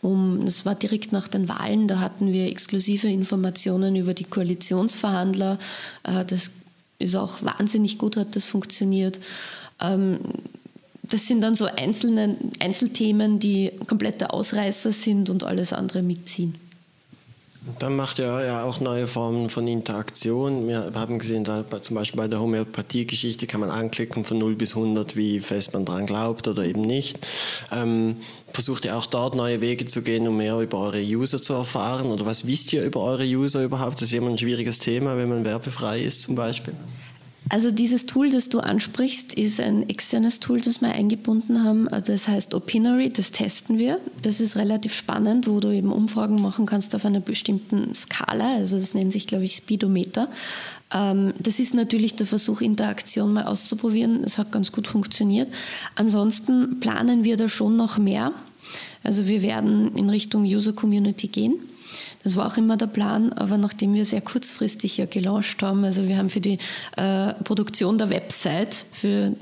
um, 0.01 0.41
das 0.45 0.65
war 0.65 0.73
direkt 0.73 1.11
nach 1.11 1.27
den 1.27 1.47
Wahlen, 1.47 1.87
da 1.87 1.99
hatten 1.99 2.33
wir 2.33 2.47
exklusive 2.47 3.07
Informationen 3.07 3.95
über 3.95 4.15
die 4.15 4.23
Koalitionsverhandler. 4.23 5.59
Äh, 6.03 6.25
das 6.25 6.51
ist 6.97 7.15
auch 7.15 7.43
wahnsinnig 7.43 7.99
gut, 7.99 8.17
hat 8.17 8.35
das 8.35 8.45
funktioniert. 8.45 9.19
Ähm, 9.79 10.17
das 11.03 11.27
sind 11.27 11.41
dann 11.41 11.53
so 11.53 11.65
einzelne 11.65 12.35
Einzelthemen, 12.59 13.39
die 13.39 13.71
komplette 13.85 14.31
Ausreißer 14.31 14.91
sind 14.91 15.29
und 15.29 15.43
alles 15.43 15.71
andere 15.71 16.01
mitziehen. 16.01 16.55
Dann 17.79 17.95
macht 17.95 18.19
er 18.19 18.45
ja 18.45 18.63
auch 18.63 18.79
neue 18.79 19.07
Formen 19.07 19.49
von 19.49 19.67
Interaktion. 19.67 20.67
Wir 20.67 20.91
haben 20.95 21.19
gesehen, 21.19 21.43
da 21.43 21.65
zum 21.81 21.95
Beispiel 21.95 22.17
bei 22.17 22.27
der 22.27 22.39
Homöopathie-Geschichte 22.39 23.45
kann 23.45 23.59
man 23.59 23.69
anklicken 23.69 24.23
von 24.23 24.37
0 24.37 24.55
bis 24.55 24.75
100, 24.75 25.15
wie 25.15 25.39
fest 25.41 25.73
man 25.73 25.83
daran 25.83 26.05
glaubt 26.05 26.47
oder 26.47 26.63
eben 26.63 26.81
nicht. 26.81 27.19
Ähm, 27.71 28.17
versucht 28.53 28.85
ihr 28.85 28.95
auch 28.95 29.05
dort 29.05 29.35
neue 29.35 29.59
Wege 29.59 29.85
zu 29.85 30.01
gehen, 30.01 30.27
um 30.27 30.37
mehr 30.37 30.59
über 30.59 30.79
eure 30.79 31.01
User 31.01 31.41
zu 31.41 31.53
erfahren? 31.53 32.07
Oder 32.07 32.25
was 32.25 32.47
wisst 32.47 32.71
ihr 32.73 32.83
über 32.83 33.01
eure 33.01 33.25
User 33.25 33.63
überhaupt? 33.63 33.95
Das 33.95 34.03
ist 34.03 34.13
immer 34.13 34.29
ein 34.29 34.37
schwieriges 34.37 34.79
Thema, 34.79 35.17
wenn 35.17 35.29
man 35.29 35.43
werbefrei 35.43 35.99
ist 35.99 36.23
zum 36.23 36.35
Beispiel. 36.35 36.73
Also 37.49 37.71
dieses 37.71 38.05
Tool, 38.05 38.29
das 38.29 38.49
du 38.49 38.59
ansprichst, 38.59 39.33
ist 39.33 39.61
ein 39.61 39.87
externes 39.87 40.39
Tool, 40.39 40.59
das 40.59 40.81
wir 40.81 40.89
eingebunden 40.89 41.63
haben. 41.63 41.87
Das 42.05 42.27
heißt 42.27 42.53
Opinory, 42.53 43.09
das 43.09 43.31
testen 43.31 43.77
wir. 43.77 43.99
Das 44.21 44.41
ist 44.41 44.57
relativ 44.57 44.93
spannend, 44.93 45.47
wo 45.47 45.59
du 45.59 45.71
eben 45.71 45.91
Umfragen 45.91 46.41
machen 46.41 46.65
kannst 46.65 46.93
auf 46.93 47.05
einer 47.05 47.21
bestimmten 47.21 47.93
Skala. 47.93 48.55
Also 48.55 48.77
das 48.77 48.93
nennt 48.93 49.13
sich, 49.13 49.27
glaube 49.27 49.45
ich, 49.45 49.55
Speedometer. 49.55 50.29
Ähm, 50.93 51.33
das 51.39 51.59
ist 51.59 51.73
natürlich 51.73 52.15
der 52.15 52.27
Versuch, 52.27 52.61
Interaktion 52.61 53.33
mal 53.33 53.45
auszuprobieren. 53.45 54.23
Es 54.23 54.37
hat 54.37 54.51
ganz 54.51 54.71
gut 54.71 54.87
funktioniert. 54.87 55.53
Ansonsten 55.95 56.79
planen 56.79 57.23
wir 57.23 57.37
da 57.37 57.47
schon 57.47 57.77
noch 57.77 57.97
mehr. 57.97 58.33
Also 59.03 59.27
wir 59.27 59.41
werden 59.41 59.95
in 59.95 60.09
Richtung 60.09 60.43
User 60.43 60.73
Community 60.73 61.27
gehen. 61.27 61.55
Das 62.23 62.35
war 62.35 62.47
auch 62.47 62.57
immer 62.57 62.77
der 62.77 62.87
Plan, 62.87 63.31
aber 63.33 63.57
nachdem 63.57 63.93
wir 63.93 64.05
sehr 64.05 64.21
kurzfristig 64.21 64.97
ja 64.97 65.05
gelauncht 65.05 65.61
haben, 65.61 65.83
also 65.85 66.07
wir 66.07 66.17
haben 66.17 66.29
für 66.29 66.41
die 66.41 66.57
äh, 66.95 67.33
Produktion 67.43 67.97
der 67.97 68.09
Website, 68.09 68.85
für 68.91 69.33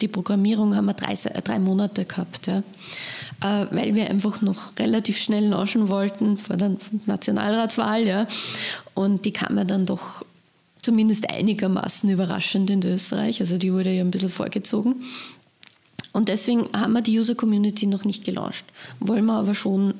die 0.00 0.08
Programmierung 0.08 0.74
haben 0.74 0.86
wir 0.86 0.94
drei, 0.94 1.14
drei 1.14 1.58
Monate 1.58 2.04
gehabt, 2.04 2.48
ja. 2.48 2.58
äh, 3.40 3.66
weil 3.70 3.94
wir 3.94 4.10
einfach 4.10 4.42
noch 4.42 4.76
relativ 4.78 5.18
schnell 5.18 5.48
launchen 5.48 5.88
wollten 5.88 6.38
vor 6.38 6.56
der 6.56 6.76
Nationalratswahl, 7.06 8.06
ja. 8.06 8.26
Und 8.94 9.24
die 9.24 9.32
kam 9.32 9.56
ja 9.56 9.64
dann 9.64 9.86
doch 9.86 10.24
zumindest 10.82 11.30
einigermaßen 11.30 12.10
überraschend 12.10 12.70
in 12.70 12.84
Österreich, 12.84 13.40
also 13.40 13.56
die 13.56 13.72
wurde 13.72 13.92
ja 13.92 14.02
ein 14.02 14.10
bisschen 14.10 14.30
vorgezogen. 14.30 15.02
Und 16.12 16.28
deswegen 16.28 16.68
haben 16.74 16.92
wir 16.92 17.00
die 17.00 17.18
User 17.18 17.34
Community 17.34 17.86
noch 17.86 18.04
nicht 18.04 18.24
gelauncht. 18.24 18.64
Wollen 19.00 19.24
wir 19.24 19.34
aber 19.34 19.54
schon 19.54 19.94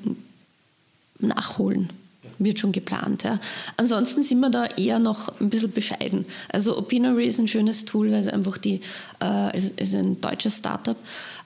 nachholen. 1.22 1.90
Wird 2.38 2.58
schon 2.58 2.72
geplant. 2.72 3.22
Ja. 3.22 3.38
Ansonsten 3.76 4.22
sind 4.22 4.40
wir 4.40 4.50
da 4.50 4.66
eher 4.66 4.98
noch 4.98 5.28
ein 5.40 5.50
bisschen 5.50 5.72
bescheiden. 5.72 6.26
Also 6.48 6.76
Opinory 6.76 7.26
ist 7.26 7.38
ein 7.38 7.48
schönes 7.48 7.84
Tool, 7.84 8.10
weil 8.10 8.20
es 8.20 8.28
einfach 8.28 8.58
die, 8.58 8.80
äh, 9.22 9.56
ist, 9.56 9.80
ist 9.80 9.94
ein 9.94 10.20
deutsches 10.20 10.56
Startup, 10.56 10.96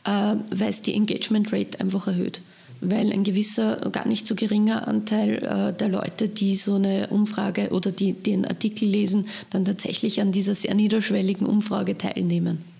äh, 0.04 0.36
weil 0.50 0.70
es 0.70 0.82
die 0.82 0.94
Engagement 0.94 1.52
Rate 1.52 1.80
einfach 1.80 2.06
erhöht 2.06 2.40
weil 2.80 3.12
ein 3.12 3.24
gewisser, 3.24 3.76
gar 3.92 4.06
nicht 4.06 4.26
so 4.26 4.34
geringer 4.34 4.86
Anteil 4.86 5.36
äh, 5.36 5.72
der 5.72 5.88
Leute, 5.88 6.28
die 6.28 6.56
so 6.56 6.74
eine 6.74 7.08
Umfrage 7.08 7.70
oder 7.70 7.90
die 7.90 8.12
den 8.12 8.46
Artikel 8.46 8.88
lesen, 8.88 9.28
dann 9.50 9.64
tatsächlich 9.64 10.20
an 10.20 10.32
dieser 10.32 10.54
sehr 10.54 10.74
niederschwelligen 10.74 11.46
Umfrage 11.46 11.96
teilnehmen. 11.96 12.75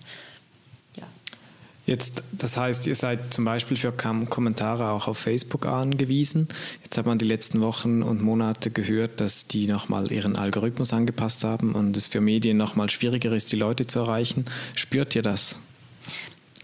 Jetzt, 1.87 2.23
das 2.33 2.57
heißt, 2.57 2.85
ihr 2.85 2.95
seid 2.95 3.33
zum 3.33 3.45
Beispiel 3.45 3.77
für 3.77 3.93
Kommentare 3.93 4.91
auch 4.91 5.07
auf 5.07 5.17
Facebook 5.17 5.65
angewiesen. 5.65 6.49
Jetzt 6.83 6.97
hat 6.97 7.05
man 7.05 7.17
die 7.17 7.25
letzten 7.25 7.61
Wochen 7.61 8.03
und 8.03 8.21
Monate 8.21 8.71
gehört, 8.71 9.21
dass 9.21 9.47
die 9.47 9.67
nochmal 9.67 10.11
ihren 10.11 10.35
Algorithmus 10.35 10.91
angepasst 10.91 11.45
haben 11.45 11.73
und 11.75 11.95
es 11.95 12.07
für 12.07 12.19
Medien 12.19 12.57
nochmal 12.57 12.89
schwieriger 12.89 13.31
ist, 13.31 13.53
die 13.53 13.55
Leute 13.55 13.87
zu 13.87 13.99
erreichen. 13.99 14.43
Spürt 14.75 15.15
ihr 15.15 15.21
das? 15.21 15.59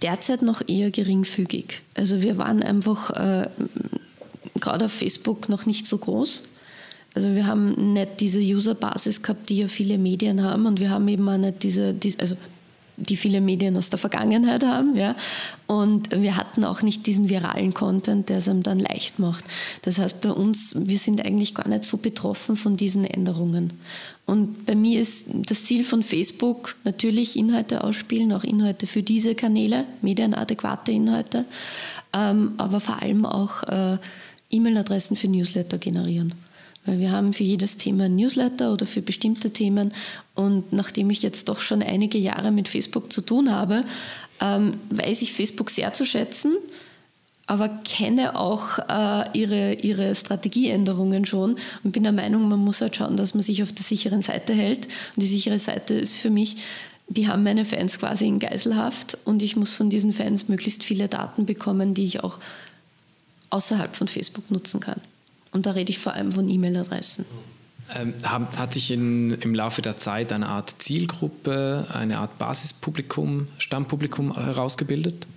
Derzeit 0.02 0.42
noch 0.42 0.62
eher 0.68 0.92
geringfügig. 0.92 1.80
Also 1.94 2.22
wir 2.22 2.38
waren 2.38 2.62
einfach 2.62 3.10
äh, 3.12 3.48
gerade 4.60 4.86
auf 4.86 4.92
Facebook 4.92 5.48
noch 5.48 5.66
nicht 5.66 5.88
so 5.88 6.00
groß. 6.00 6.44
Also 7.14 7.34
wir 7.34 7.48
haben 7.48 7.94
nicht 7.94 8.20
diese 8.20 8.42
Userbasis 8.42 9.22
gehabt, 9.22 9.48
die 9.48 9.60
ja 9.60 9.70
viele 9.70 9.98
Medien 9.98 10.44
haben 10.44 10.66
und 10.66 10.82
wir 10.82 10.90
haben 10.90 11.08
eben 11.08 11.30
auch 11.30 11.38
nicht 11.38 11.64
diese, 11.64 11.94
diese 11.94 12.20
also 12.20 12.36
die 12.98 13.18
viele 13.18 13.42
Medien 13.42 13.76
aus 13.78 13.90
der 13.90 14.00
Vergangenheit 14.00 14.64
haben. 14.64 14.96
Ja? 14.96 15.16
Und 15.68 16.12
wir 16.12 16.38
hatten 16.38 16.64
auch 16.64 16.82
nicht 16.82 17.08
diesen 17.08 17.30
viralen 17.30 17.74
Content, 17.74 18.30
der 18.30 18.38
es 18.38 18.48
einem 18.48 18.64
dann 18.64 18.80
leicht 18.80 19.20
macht. 19.20 19.46
Das 19.82 20.00
heißt, 20.00 20.22
bei 20.22 20.32
uns, 20.32 20.76
wir 20.78 20.98
sind 20.98 21.26
eigentlich 21.26 21.56
gar 21.56 21.68
nicht 21.68 21.84
so 21.84 21.98
betroffen 21.98 22.56
von 22.56 22.78
diesen 22.78 23.06
Änderungen. 23.06 23.74
Und 24.26 24.66
bei 24.66 24.76
mir 24.76 25.02
ist 25.02 25.28
das 25.30 25.66
Ziel 25.66 25.84
von 25.84 26.02
Facebook 26.02 26.76
natürlich 26.86 27.38
Inhalte 27.38 27.84
ausspielen, 27.84 28.32
auch 28.32 28.44
Inhalte 28.44 28.88
für 28.88 29.04
diese 29.04 29.36
Kanäle, 29.36 29.86
medienadäquate 30.02 30.92
Inhalte, 30.92 31.46
ähm, 32.14 32.54
aber 32.58 32.80
vor 32.80 33.02
allem 33.02 33.26
auch 33.26 33.64
äh, 33.64 33.98
E-Mail-Adressen 34.50 35.18
für 35.18 35.28
Newsletter 35.28 35.78
generieren. 35.78 36.34
Weil 36.86 37.00
wir 37.00 37.12
haben 37.12 37.34
für 37.34 37.44
jedes 37.44 37.78
Thema 37.78 38.06
ein 38.06 38.16
Newsletter 38.16 38.74
oder 38.74 38.86
für 38.86 39.02
bestimmte 39.02 39.52
Themen. 39.52 39.94
Und 40.36 40.74
nachdem 40.74 41.10
ich 41.10 41.22
jetzt 41.22 41.48
doch 41.50 41.62
schon 41.62 41.82
einige 41.82 42.18
Jahre 42.18 42.52
mit 42.52 42.68
Facebook 42.68 43.14
zu 43.14 43.22
tun 43.22 43.52
habe, 43.52 43.86
ähm, 44.42 44.78
weiß 44.90 45.22
ich 45.22 45.34
Facebook 45.34 45.70
sehr 45.70 45.94
zu 45.94 46.06
schätzen, 46.06 46.58
aber 47.46 47.70
kenne 47.70 48.38
auch 48.38 48.80
äh, 48.80 49.38
ihre, 49.38 49.74
ihre 49.76 50.14
Strategieänderungen 50.16 51.26
schon 51.26 51.58
und 51.84 51.92
bin 51.92 52.04
der 52.04 52.12
Meinung, 52.12 52.48
man 52.48 52.60
muss 52.60 52.82
halt 52.82 52.96
schauen, 52.96 53.18
dass 53.18 53.34
man 53.34 53.44
sich 53.44 53.64
auf 53.64 53.72
der 53.72 53.84
sicheren 53.84 54.22
Seite 54.22 54.54
hält. 54.54 54.86
Und 54.86 55.24
die 55.24 55.28
sichere 55.28 55.60
Seite 55.60 55.94
ist 55.94 56.16
für 56.16 56.30
mich, 56.30 56.58
die 57.10 57.28
haben 57.28 57.44
meine 57.44 57.66
Fans 57.66 58.00
quasi 58.00 58.28
in 58.28 58.40
Geiselhaft 58.40 59.18
und 59.26 59.44
ich 59.44 59.56
muss 59.56 59.74
von 59.74 59.90
diesen 59.90 60.14
Fans 60.14 60.48
möglichst 60.48 60.84
viele 60.84 61.08
Daten 61.08 61.46
bekommen, 61.46 61.94
die 61.94 62.06
ich 62.06 62.24
auch 62.24 62.40
außerhalb 63.50 63.96
von 63.96 64.08
Facebook 64.08 64.50
nutzen 64.50 64.80
kann. 64.80 65.02
Und 65.54 65.66
da 65.66 65.72
rede 65.72 65.92
ich 65.92 66.00
vor 66.00 66.14
allem 66.14 66.32
von 66.32 66.50
E-Mail-Adressen. 66.50 67.26
Ähm, 67.96 68.14
hat 68.24 68.74
sich 68.74 68.92
in, 68.92 69.32
im 69.42 69.54
Laufe 69.54 69.82
der 69.82 69.98
Zeit 69.98 70.32
eine 70.32 70.48
Art 70.48 70.76
Zielgruppe, 70.80 71.88
eine 71.94 72.20
Art 72.20 72.38
Basispublikum, 72.38 73.48
Stammpublikum 73.58 74.36
herausgebildet? 74.36 75.28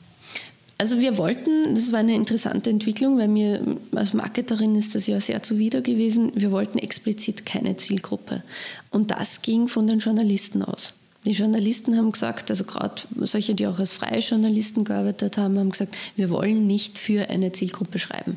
Also 0.79 1.01
wir 1.01 1.17
wollten, 1.17 1.75
das 1.75 1.93
war 1.93 2.01
eine 2.01 2.15
interessante 2.15 2.69
Entwicklung, 2.69 3.19
weil 3.19 3.29
mir 3.29 3.79
als 3.95 4.13
Marketerin 4.13 4.75
ist 4.75 4.95
das 4.95 5.07
ja 5.07 5.19
sehr 5.21 5.43
zuwider 5.43 5.81
gewesen, 5.81 6.33
wir 6.35 6.51
wollten 6.51 6.79
explizit 6.79 7.47
keine 7.47 7.77
Zielgruppe. 7.79 8.43
Und 8.91 9.11
das 9.11 9.41
ging 9.41 9.69
von 9.69 9.87
den 9.87 10.01
Journalisten 10.01 10.63
aus. 10.63 10.95
Die 11.25 11.33
Journalisten 11.33 11.97
haben 11.97 12.13
gesagt, 12.13 12.51
also 12.51 12.65
gerade 12.65 13.03
solche, 13.21 13.55
die 13.55 13.67
auch 13.67 13.79
als 13.79 13.93
freie 13.93 14.21
Journalisten 14.21 14.85
gearbeitet 14.85 15.39
haben, 15.39 15.59
haben 15.59 15.71
gesagt, 15.71 15.97
wir 16.15 16.31
wollen 16.31 16.67
nicht 16.67 16.99
für 16.99 17.31
eine 17.31 17.53
Zielgruppe 17.53 17.99
schreiben. 17.99 18.37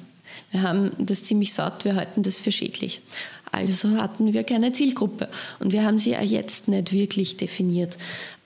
Wir 0.52 0.62
haben 0.62 0.92
das 0.98 1.24
ziemlich 1.24 1.54
satt, 1.54 1.86
wir 1.86 1.96
halten 1.96 2.24
das 2.24 2.38
für 2.38 2.52
schädlich. 2.52 3.02
Also 3.52 3.90
hatten 3.98 4.34
wir 4.34 4.44
keine 4.44 4.72
Zielgruppe. 4.72 5.28
Und 5.60 5.74
wir 5.74 5.84
haben 5.84 6.00
sie 6.00 6.12
ja 6.12 6.22
jetzt 6.22 6.68
nicht 6.68 6.94
wirklich 6.94 7.38
definiert. 7.38 7.98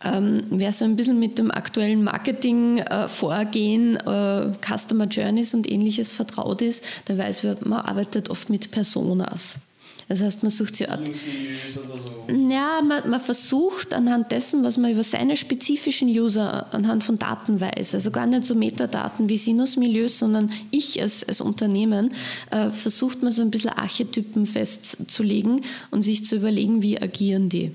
Ähm, 0.03 0.43
wer 0.49 0.71
so 0.73 0.85
ein 0.85 0.95
bisschen 0.95 1.19
mit 1.19 1.37
dem 1.37 1.51
aktuellen 1.51 2.03
Marketing-Vorgehen, 2.03 3.97
äh, 3.97 4.43
äh, 4.43 4.51
Customer 4.61 5.05
Journeys 5.05 5.53
und 5.53 5.69
ähnliches 5.69 6.09
vertraut 6.09 6.61
ist, 6.61 6.83
der 7.07 7.17
weiß, 7.17 7.43
man 7.61 7.81
arbeitet 7.81 8.29
oft 8.29 8.49
mit 8.49 8.71
Personas. 8.71 9.59
Das 10.07 10.21
heißt, 10.21 10.43
man 10.43 10.49
sucht 10.49 10.75
sie 10.75 10.87
Art. 10.87 11.07
So. 11.07 12.33
Ja, 12.49 12.81
man, 12.81 13.09
man, 13.09 13.21
versucht 13.21 13.93
anhand 13.93 14.31
dessen, 14.31 14.63
was 14.63 14.77
man 14.77 14.91
über 14.91 15.03
seine 15.03 15.37
spezifischen 15.37 16.09
User 16.09 16.73
anhand 16.73 17.03
von 17.03 17.17
Daten 17.17 17.59
weiß, 17.59 17.95
also 17.95 18.11
gar 18.11 18.25
nicht 18.25 18.45
so 18.45 18.55
Metadaten 18.55 19.29
wie 19.29 19.37
Sinusmilieus, 19.37 20.19
sondern 20.19 20.51
ich 20.71 21.01
als, 21.01 21.27
als 21.27 21.41
Unternehmen, 21.41 22.13
äh, 22.51 22.71
versucht 22.71 23.23
man 23.23 23.31
so 23.31 23.41
ein 23.41 23.51
bisschen 23.51 23.71
Archetypen 23.71 24.45
festzulegen 24.45 25.61
und 25.91 26.03
sich 26.03 26.25
zu 26.25 26.35
überlegen, 26.35 26.81
wie 26.81 27.01
agieren 27.01 27.49
die. 27.49 27.71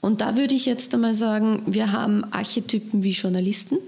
Und 0.00 0.20
da 0.20 0.36
würde 0.36 0.54
ich 0.54 0.66
jetzt 0.66 0.94
einmal 0.94 1.14
sagen, 1.14 1.62
wir 1.66 1.92
haben 1.92 2.24
Archetypen 2.32 3.02
wie 3.02 3.10
Journalisten, 3.10 3.78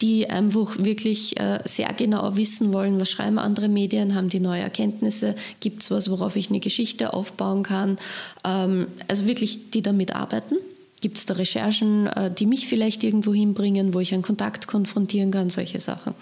die 0.00 0.30
einfach 0.30 0.78
wirklich 0.78 1.38
äh, 1.40 1.60
sehr 1.64 1.92
genau 1.92 2.36
wissen 2.36 2.72
wollen, 2.72 3.00
was 3.00 3.10
schreiben 3.10 3.38
andere 3.38 3.68
Medien, 3.68 4.14
haben 4.14 4.28
die 4.28 4.40
neue 4.40 4.62
Erkenntnisse, 4.62 5.34
gibt 5.60 5.82
es 5.82 5.90
was, 5.90 6.10
worauf 6.10 6.36
ich 6.36 6.50
eine 6.50 6.60
Geschichte 6.60 7.14
aufbauen 7.14 7.62
kann. 7.62 7.96
Ähm, 8.44 8.86
also 9.08 9.26
wirklich, 9.26 9.70
die 9.70 9.82
damit 9.82 10.14
arbeiten. 10.14 10.56
Gibt 11.00 11.18
es 11.18 11.26
da 11.26 11.34
Recherchen, 11.34 12.06
äh, 12.08 12.32
die 12.32 12.46
mich 12.46 12.68
vielleicht 12.68 13.04
irgendwo 13.04 13.32
hinbringen, 13.32 13.94
wo 13.94 14.00
ich 14.00 14.14
einen 14.14 14.22
Kontakt 14.22 14.66
konfrontieren 14.66 15.30
kann, 15.30 15.50
solche 15.50 15.80
Sachen. 15.80 16.14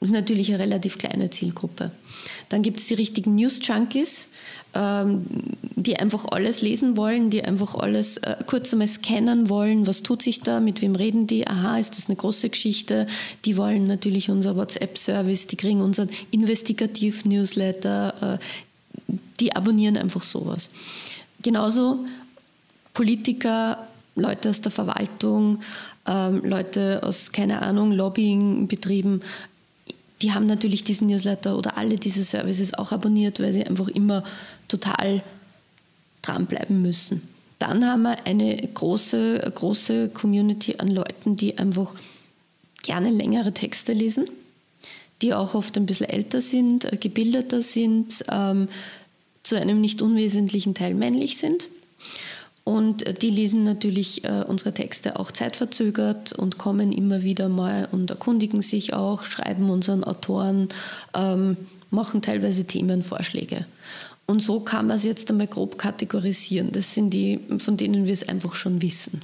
Das 0.00 0.10
ist 0.10 0.14
natürlich 0.14 0.50
eine 0.50 0.62
relativ 0.62 0.98
kleine 0.98 1.30
Zielgruppe. 1.30 1.90
Dann 2.48 2.62
gibt 2.62 2.78
es 2.78 2.86
die 2.86 2.94
richtigen 2.94 3.34
News-Junkies, 3.34 4.28
ähm, 4.74 5.24
die 5.74 5.96
einfach 5.96 6.26
alles 6.30 6.60
lesen 6.60 6.96
wollen, 6.96 7.30
die 7.30 7.42
einfach 7.42 7.74
alles 7.74 8.18
äh, 8.18 8.36
kurz 8.46 8.72
einmal 8.72 8.86
scannen 8.86 9.48
wollen, 9.48 9.86
was 9.86 10.02
tut 10.02 10.22
sich 10.22 10.42
da, 10.42 10.60
mit 10.60 10.82
wem 10.82 10.94
reden 10.94 11.26
die, 11.26 11.48
aha, 11.48 11.78
ist 11.78 11.96
das 11.96 12.06
eine 12.06 12.16
große 12.16 12.50
Geschichte, 12.50 13.06
die 13.44 13.56
wollen 13.56 13.86
natürlich 13.86 14.30
unser 14.30 14.56
WhatsApp-Service, 14.56 15.48
die 15.48 15.56
kriegen 15.56 15.80
unseren 15.80 16.10
Investigativ-Newsletter, 16.30 18.38
äh, 18.38 19.12
die 19.40 19.56
abonnieren 19.56 19.96
einfach 19.96 20.22
sowas. 20.22 20.70
Genauso 21.42 22.04
Politiker, 22.94 23.88
Leute 24.16 24.50
aus 24.50 24.60
der 24.60 24.72
Verwaltung, 24.72 25.60
ähm, 26.06 26.42
Leute 26.44 27.00
aus, 27.02 27.32
keine 27.32 27.62
Ahnung, 27.62 27.92
Lobbyingbetrieben, 27.92 29.22
die 30.22 30.32
haben 30.32 30.46
natürlich 30.46 30.84
diesen 30.84 31.06
Newsletter 31.08 31.56
oder 31.56 31.76
alle 31.76 31.96
diese 31.96 32.24
Services 32.24 32.74
auch 32.74 32.92
abonniert, 32.92 33.40
weil 33.40 33.52
sie 33.52 33.64
einfach 33.64 33.88
immer 33.88 34.24
total 34.66 35.22
dranbleiben 36.22 36.82
müssen. 36.82 37.22
Dann 37.58 37.84
haben 37.84 38.02
wir 38.02 38.26
eine 38.26 38.56
große, 38.56 39.52
große 39.54 40.10
Community 40.10 40.76
an 40.78 40.88
Leuten, 40.88 41.36
die 41.36 41.58
einfach 41.58 41.94
gerne 42.82 43.10
längere 43.10 43.52
Texte 43.52 43.92
lesen, 43.92 44.28
die 45.22 45.34
auch 45.34 45.54
oft 45.54 45.76
ein 45.76 45.86
bisschen 45.86 46.08
älter 46.08 46.40
sind, 46.40 46.92
äh, 46.92 46.96
gebildeter 46.96 47.62
sind, 47.62 48.24
ähm, 48.30 48.68
zu 49.42 49.56
einem 49.56 49.80
nicht 49.80 50.02
unwesentlichen 50.02 50.74
Teil 50.74 50.94
männlich 50.94 51.38
sind. 51.38 51.68
Und 52.68 53.06
äh, 53.06 53.14
die 53.14 53.30
lesen 53.30 53.64
natürlich 53.64 54.24
äh, 54.24 54.44
unsere 54.46 54.74
Texte 54.74 55.18
auch 55.18 55.30
zeitverzögert 55.30 56.34
und 56.34 56.58
kommen 56.58 56.92
immer 56.92 57.22
wieder 57.22 57.48
mal 57.48 57.88
und 57.90 58.10
erkundigen 58.10 58.60
sich 58.60 58.92
auch, 58.92 59.24
schreiben 59.24 59.70
unseren 59.70 60.04
Autoren, 60.04 60.68
ähm, 61.14 61.56
machen 61.90 62.20
teilweise 62.20 62.66
Themenvorschläge. 62.66 63.64
Und 64.26 64.42
so 64.42 64.60
kann 64.60 64.86
man 64.86 64.96
es 64.96 65.04
jetzt 65.04 65.30
einmal 65.30 65.46
grob 65.46 65.78
kategorisieren. 65.78 66.70
Das 66.70 66.92
sind 66.92 67.08
die, 67.08 67.40
von 67.56 67.78
denen 67.78 68.04
wir 68.04 68.12
es 68.12 68.28
einfach 68.28 68.54
schon 68.54 68.82
wissen. 68.82 69.22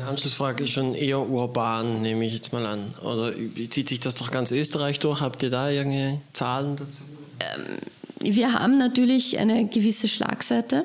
Eine 0.00 0.08
Anschlussfrage 0.08 0.64
ist 0.64 0.70
schon 0.70 0.96
eher 0.96 1.20
urban, 1.20 2.02
nehme 2.02 2.26
ich 2.26 2.34
jetzt 2.34 2.52
mal 2.52 2.66
an. 2.66 2.80
Oder 3.02 3.32
zieht 3.70 3.88
sich 3.88 4.00
das 4.00 4.16
durch 4.16 4.32
ganz 4.32 4.50
Österreich 4.50 4.98
durch? 4.98 5.20
Habt 5.20 5.44
ihr 5.44 5.50
da 5.50 5.70
irgendwelche 5.70 6.20
Zahlen 6.32 6.74
dazu? 6.74 7.04
Ähm, 7.38 8.34
wir 8.34 8.54
haben 8.54 8.78
natürlich 8.78 9.38
eine 9.38 9.66
gewisse 9.66 10.08
Schlagseite. 10.08 10.84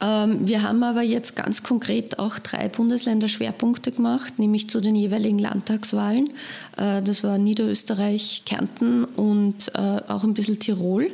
Ähm, 0.00 0.48
wir 0.48 0.62
haben 0.62 0.82
aber 0.82 1.02
jetzt 1.02 1.36
ganz 1.36 1.62
konkret 1.62 2.18
auch 2.18 2.38
drei 2.38 2.68
Bundesländer-Schwerpunkte 2.68 3.92
gemacht, 3.92 4.38
nämlich 4.38 4.70
zu 4.70 4.80
den 4.80 4.94
jeweiligen 4.94 5.38
Landtagswahlen. 5.38 6.30
Äh, 6.76 7.02
das 7.02 7.22
war 7.22 7.38
Niederösterreich, 7.38 8.42
Kärnten 8.46 9.04
und 9.04 9.72
äh, 9.74 10.00
auch 10.08 10.24
ein 10.24 10.34
bisschen 10.34 10.58
Tirol. 10.58 11.10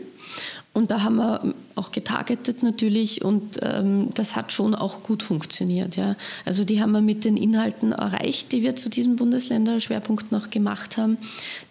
Und 0.77 0.91
da 0.91 1.03
haben 1.03 1.17
wir 1.17 1.55
auch 1.75 1.91
getargetet 1.91 2.63
natürlich 2.63 3.25
und 3.25 3.59
ähm, 3.63 4.11
das 4.13 4.37
hat 4.37 4.53
schon 4.53 4.75
auch 4.75 5.03
gut 5.03 5.23
funktioniert. 5.23 5.97
Ja. 5.97 6.17
Also 6.45 6.65
die 6.65 6.83
haben 6.83 6.93
wir 6.93 7.01
mit 7.01 7.25
den 7.25 7.39
Inhalten 7.39 7.93
erreicht, 7.93 8.53
die 8.53 8.63
wir 8.63 8.77
zu 8.77 8.91
diesem 8.91 9.17
Bundesländerschwerpunkt 9.17 10.33
noch 10.33 10.51
gemacht 10.51 10.99
haben. 10.99 11.17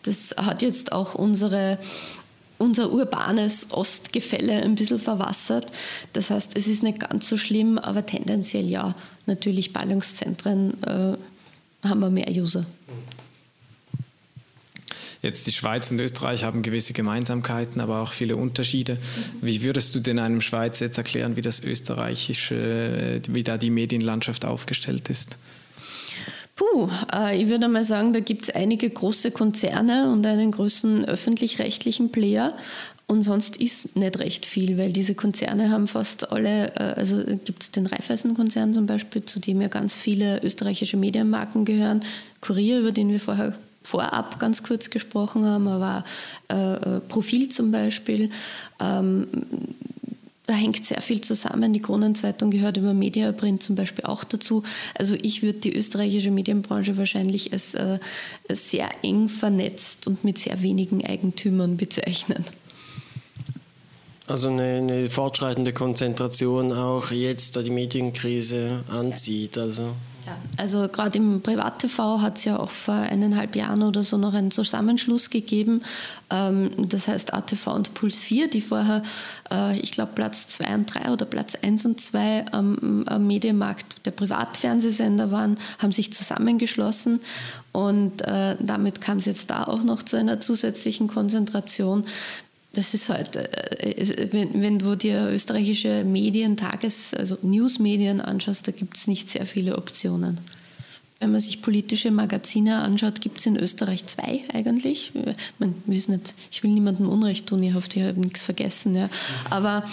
Das 0.01 0.33
hat 0.37 0.63
jetzt 0.63 0.91
auch 0.91 1.13
unsere 1.13 1.77
unser 2.57 2.91
urbanes 2.91 3.67
Ostgefälle 3.71 4.63
ein 4.63 4.75
bisschen 4.75 4.99
verwassert. 4.99 5.71
Das 6.13 6.29
heißt, 6.29 6.51
es 6.55 6.67
ist 6.67 6.83
nicht 6.83 6.99
ganz 6.99 7.27
so 7.27 7.37
schlimm, 7.37 7.77
aber 7.77 8.05
tendenziell 8.05 8.65
ja. 8.65 8.95
Natürlich 9.25 9.73
Ballungszentren 9.73 10.81
äh, 10.83 11.17
haben 11.87 11.99
wir 11.99 12.09
mehr 12.09 12.29
User. 12.29 12.65
Jetzt 15.21 15.47
die 15.47 15.51
Schweiz 15.51 15.89
und 15.89 15.99
Österreich 15.99 16.43
haben 16.43 16.61
gewisse 16.61 16.93
Gemeinsamkeiten, 16.93 17.81
aber 17.81 18.01
auch 18.01 18.11
viele 18.11 18.35
Unterschiede. 18.35 18.97
Wie 19.41 19.63
würdest 19.63 19.95
du 19.95 19.99
denn 19.99 20.19
einem 20.19 20.39
Schweizer 20.39 20.85
jetzt 20.85 20.99
erklären, 20.99 21.35
wie 21.35 21.41
das 21.41 21.63
österreichische, 21.63 23.21
wie 23.29 23.43
da 23.43 23.57
die 23.57 23.71
Medienlandschaft 23.71 24.45
aufgestellt 24.45 25.09
ist? 25.09 25.39
Puh, 26.55 26.89
äh, 27.13 27.41
ich 27.41 27.49
würde 27.49 27.67
mal 27.67 27.83
sagen, 27.83 28.13
da 28.13 28.21
gibt 28.21 28.43
es 28.43 28.49
einige 28.49 28.89
große 28.89 29.31
Konzerne 29.31 30.11
und 30.11 30.25
einen 30.25 30.51
großen 30.51 31.03
öffentlich-rechtlichen 31.05 32.11
Player. 32.11 32.55
Und 33.07 33.21
sonst 33.21 33.57
ist 33.57 33.95
nicht 33.95 34.17
recht 34.17 34.45
viel, 34.45 34.77
weil 34.77 34.91
diese 34.91 35.13
Konzerne 35.13 35.69
haben 35.69 35.85
fast 35.87 36.31
alle, 36.31 36.73
äh, 36.75 36.93
also 36.95 37.23
gibt 37.43 37.63
es 37.63 37.71
den 37.71 37.85
Raiffeisen-Konzern 37.85 38.73
zum 38.73 38.85
Beispiel, 38.85 39.23
zu 39.25 39.39
dem 39.39 39.61
ja 39.61 39.67
ganz 39.67 39.95
viele 39.95 40.41
österreichische 40.43 40.97
Medienmarken 40.97 41.65
gehören. 41.65 42.03
Kurier, 42.39 42.79
über 42.79 42.91
den 42.93 43.09
wir 43.09 43.19
vorher 43.19 43.53
vorab 43.83 44.39
ganz 44.39 44.63
kurz 44.63 44.89
gesprochen 44.89 45.45
haben, 45.45 45.67
aber 45.67 46.03
äh, 46.51 46.73
äh, 46.95 46.99
Profil 47.01 47.49
zum 47.49 47.71
Beispiel. 47.71 48.31
Ähm, 48.79 49.27
da 50.47 50.53
hängt 50.53 50.85
sehr 50.85 51.01
viel 51.01 51.21
zusammen. 51.21 51.73
Die 51.73 51.81
Kronenzeitung 51.81 52.51
gehört 52.51 52.77
über 52.77 52.93
Mediaprint 52.93 53.63
zum 53.63 53.75
Beispiel 53.75 54.05
auch 54.05 54.23
dazu. 54.23 54.63
Also 54.93 55.15
ich 55.21 55.41
würde 55.41 55.59
die 55.59 55.75
österreichische 55.75 56.31
Medienbranche 56.31 56.97
wahrscheinlich 56.97 57.51
als 57.51 57.73
äh, 57.73 57.99
sehr 58.49 58.89
eng 59.03 59.27
vernetzt 59.27 60.07
und 60.07 60.23
mit 60.23 60.37
sehr 60.37 60.61
wenigen 60.61 61.05
Eigentümern 61.05 61.77
bezeichnen. 61.77 62.45
Also 64.27 64.49
eine, 64.49 64.77
eine 64.77 65.09
fortschreitende 65.09 65.71
Konzentration 65.71 66.71
auch 66.71 67.11
jetzt, 67.11 67.55
da 67.55 67.61
die 67.61 67.71
Medienkrise 67.71 68.83
anzieht. 68.89 69.57
Also. 69.57 69.93
Also 70.57 70.87
gerade 70.87 71.17
im 71.17 71.41
Privat-TV 71.41 72.21
hat 72.21 72.37
es 72.37 72.45
ja 72.45 72.57
auch 72.57 72.69
vor 72.69 72.95
eineinhalb 72.95 73.55
Jahren 73.55 73.83
oder 73.83 74.03
so 74.03 74.17
noch 74.17 74.33
einen 74.33 74.51
Zusammenschluss 74.51 75.29
gegeben. 75.29 75.81
Ähm, 76.29 76.71
das 76.89 77.07
heißt 77.07 77.33
ATV 77.33 77.67
und 77.67 77.93
Puls 77.93 78.17
4, 78.19 78.49
die 78.49 78.61
vorher, 78.61 79.03
äh, 79.51 79.77
ich 79.79 79.91
glaube, 79.91 80.13
Platz 80.15 80.47
2 80.47 80.75
und 80.75 80.93
3 80.93 81.11
oder 81.11 81.25
Platz 81.25 81.55
1 81.55 81.85
und 81.85 82.01
2 82.01 82.45
am, 82.51 83.03
am 83.07 83.27
Medienmarkt 83.27 84.05
der 84.05 84.11
Privatfernsehsender 84.11 85.31
waren, 85.31 85.57
haben 85.79 85.91
sich 85.91 86.13
zusammengeschlossen. 86.13 87.21
Und 87.71 88.21
äh, 88.21 88.55
damit 88.59 89.01
kam 89.01 89.17
es 89.17 89.25
jetzt 89.25 89.49
da 89.49 89.65
auch 89.65 89.83
noch 89.83 90.01
zu 90.01 90.15
einer 90.15 90.39
zusätzlichen 90.39 91.07
Konzentration 91.07 92.05
das 92.75 92.93
ist 92.93 93.09
halt, 93.09 93.35
äh, 93.35 94.29
wenn, 94.31 94.61
wenn 94.61 94.79
du 94.79 94.95
dir 94.95 95.29
österreichische 95.29 96.03
Medien, 96.03 96.57
Tages-, 96.57 97.13
also 97.13 97.37
Newsmedien 97.41 98.21
anschaust, 98.21 98.67
da 98.67 98.71
gibt 98.71 98.97
es 98.97 99.07
nicht 99.07 99.29
sehr 99.29 99.45
viele 99.45 99.77
Optionen. 99.77 100.39
Wenn 101.21 101.31
man 101.31 101.39
sich 101.39 101.61
politische 101.61 102.11
Magazine 102.11 102.79
anschaut, 102.79 103.21
gibt 103.21 103.39
es 103.39 103.45
in 103.45 103.55
Österreich 103.55 104.05
zwei 104.05 104.41
eigentlich. 104.53 105.13
Ich 106.51 106.63
will 106.63 106.71
niemandem 106.71 107.07
Unrecht 107.07 107.47
tun, 107.47 107.63
ich 107.63 107.73
hoffe, 107.73 107.87
ich 107.95 108.03
habe 108.03 108.19
nichts 108.19 108.41
vergessen. 108.41 108.95
Ja. 108.95 109.09
Aber, 109.49 109.85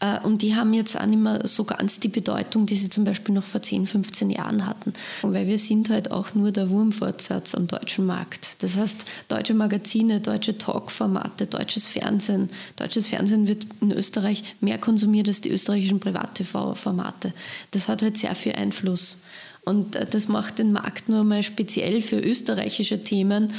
äh, 0.00 0.18
und 0.20 0.40
die 0.40 0.56
haben 0.56 0.72
jetzt 0.72 0.98
auch 0.98 1.04
nicht 1.04 1.20
mehr 1.20 1.46
so 1.46 1.64
ganz 1.64 2.00
die 2.00 2.08
Bedeutung, 2.08 2.64
die 2.64 2.76
sie 2.76 2.88
zum 2.88 3.04
Beispiel 3.04 3.34
noch 3.34 3.44
vor 3.44 3.60
10, 3.60 3.86
15 3.86 4.30
Jahren 4.30 4.66
hatten. 4.66 4.94
Weil 5.20 5.46
wir 5.46 5.58
sind 5.58 5.90
halt 5.90 6.10
auch 6.10 6.34
nur 6.34 6.50
der 6.50 6.70
Wurmfortsatz 6.70 7.54
am 7.54 7.66
deutschen 7.66 8.06
Markt. 8.06 8.62
Das 8.62 8.78
heißt, 8.78 9.04
deutsche 9.28 9.52
Magazine, 9.52 10.20
deutsche 10.20 10.56
Talkformate, 10.56 11.46
deutsches 11.46 11.88
Fernsehen. 11.88 12.48
Deutsches 12.76 13.06
Fernsehen 13.06 13.48
wird 13.48 13.66
in 13.82 13.92
Österreich 13.92 14.56
mehr 14.62 14.78
konsumiert 14.78 15.28
als 15.28 15.42
die 15.42 15.50
österreichischen 15.50 16.00
Privat-TV-Formate. 16.00 17.34
Das 17.72 17.88
hat 17.88 18.00
halt 18.00 18.16
sehr 18.16 18.34
viel 18.34 18.52
Einfluss. 18.52 19.18
Und 19.64 19.96
äh, 19.96 20.06
das 20.06 20.28
macht 20.28 20.58
den 20.58 20.72
Markt 20.72 21.08
nur 21.08 21.24
mal 21.24 21.42
speziell 21.42 22.02
für 22.02 22.18
österreichische 22.18 23.02
Themen 23.02 23.52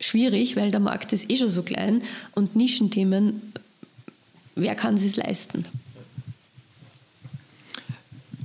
schwierig, 0.00 0.56
weil 0.56 0.70
der 0.70 0.80
Markt 0.80 1.12
ist 1.12 1.30
eh 1.30 1.36
schon 1.36 1.48
so 1.48 1.62
klein 1.62 2.02
und 2.32 2.56
Nischenthemen 2.56 3.40
wer 4.54 4.74
kann 4.74 4.94
es 4.94 5.16
leisten? 5.16 5.64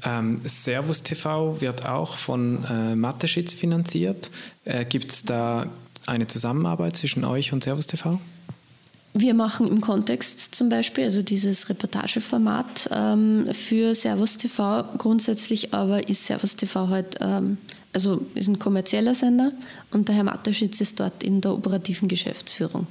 Ähm, 0.04 0.40
Servus 0.46 1.04
TV 1.04 1.60
wird 1.60 1.86
auch 1.86 2.16
von 2.16 2.64
äh, 2.66 2.96
Mathe-Schitz 2.96 3.54
finanziert. 3.54 4.32
Äh, 4.64 4.86
Gibt 4.86 5.12
es 5.12 5.24
da 5.24 5.68
eine 6.06 6.26
Zusammenarbeit 6.28 6.96
zwischen 6.96 7.26
euch 7.26 7.52
und 7.52 7.64
Servus 7.64 7.88
TV? 7.88 8.20
Wir 9.14 9.34
machen 9.34 9.68
im 9.68 9.82
Kontext 9.82 10.54
zum 10.54 10.70
Beispiel, 10.70 11.04
also 11.04 11.24
dieses 11.24 11.68
Reportageformat 11.70 12.90
ähm, 12.92 13.48
für 13.54 13.96
Servus 13.96 14.38
TV. 14.38 14.84
Grundsätzlich 14.98 15.74
aber 15.74 16.08
ist 16.08 16.26
Servus 16.26 16.56
TV 16.56 16.90
halt, 16.90 17.18
ähm, 17.20 17.58
also 17.92 18.24
ist 18.36 18.48
ein 18.48 18.60
kommerzieller 18.60 19.16
Sender 19.16 19.52
und 19.92 20.08
der 20.08 20.16
Herr 20.16 20.24
Mateschitz 20.26 20.80
ist 20.80 21.00
dort 21.00 21.24
in 21.24 21.42
der 21.42 21.54
operativen 21.54 22.08
Geschäftsführung. 22.08 22.86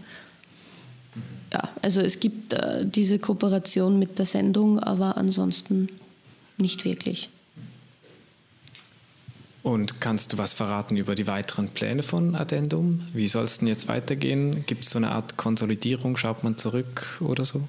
Ja, 1.53 1.69
also 1.83 2.01
es 2.01 2.19
gibt 2.19 2.53
äh, 2.53 2.85
diese 2.85 3.19
Kooperation 3.21 3.99
mit 3.99 4.19
der 4.19 4.27
Sendung, 4.27 4.81
aber 4.81 5.17
ansonsten 5.17 5.89
nicht 6.59 6.85
wirklich. 6.85 7.31
Und 9.63 10.01
kannst 10.01 10.33
du 10.33 10.39
was 10.39 10.55
verraten 10.55 10.97
über 10.97 11.15
die 11.15 11.27
weiteren 11.27 11.69
Pläne 11.69 12.03
von 12.03 12.35
Addendum? 12.35 13.03
Wie 13.13 13.29
soll 13.29 13.45
es 13.45 13.59
denn 13.59 13.69
jetzt 13.69 13.89
weitergehen? 13.89 14.65
Gibt 14.67 14.85
es 14.85 14.91
so 14.91 14.99
eine 14.99 15.11
Art 15.11 15.37
Konsolidierung? 15.37 16.17
Schaut 16.17 16.45
man 16.45 16.57
zurück 16.57 17.21
oder 17.21 17.45
so? 17.45 17.63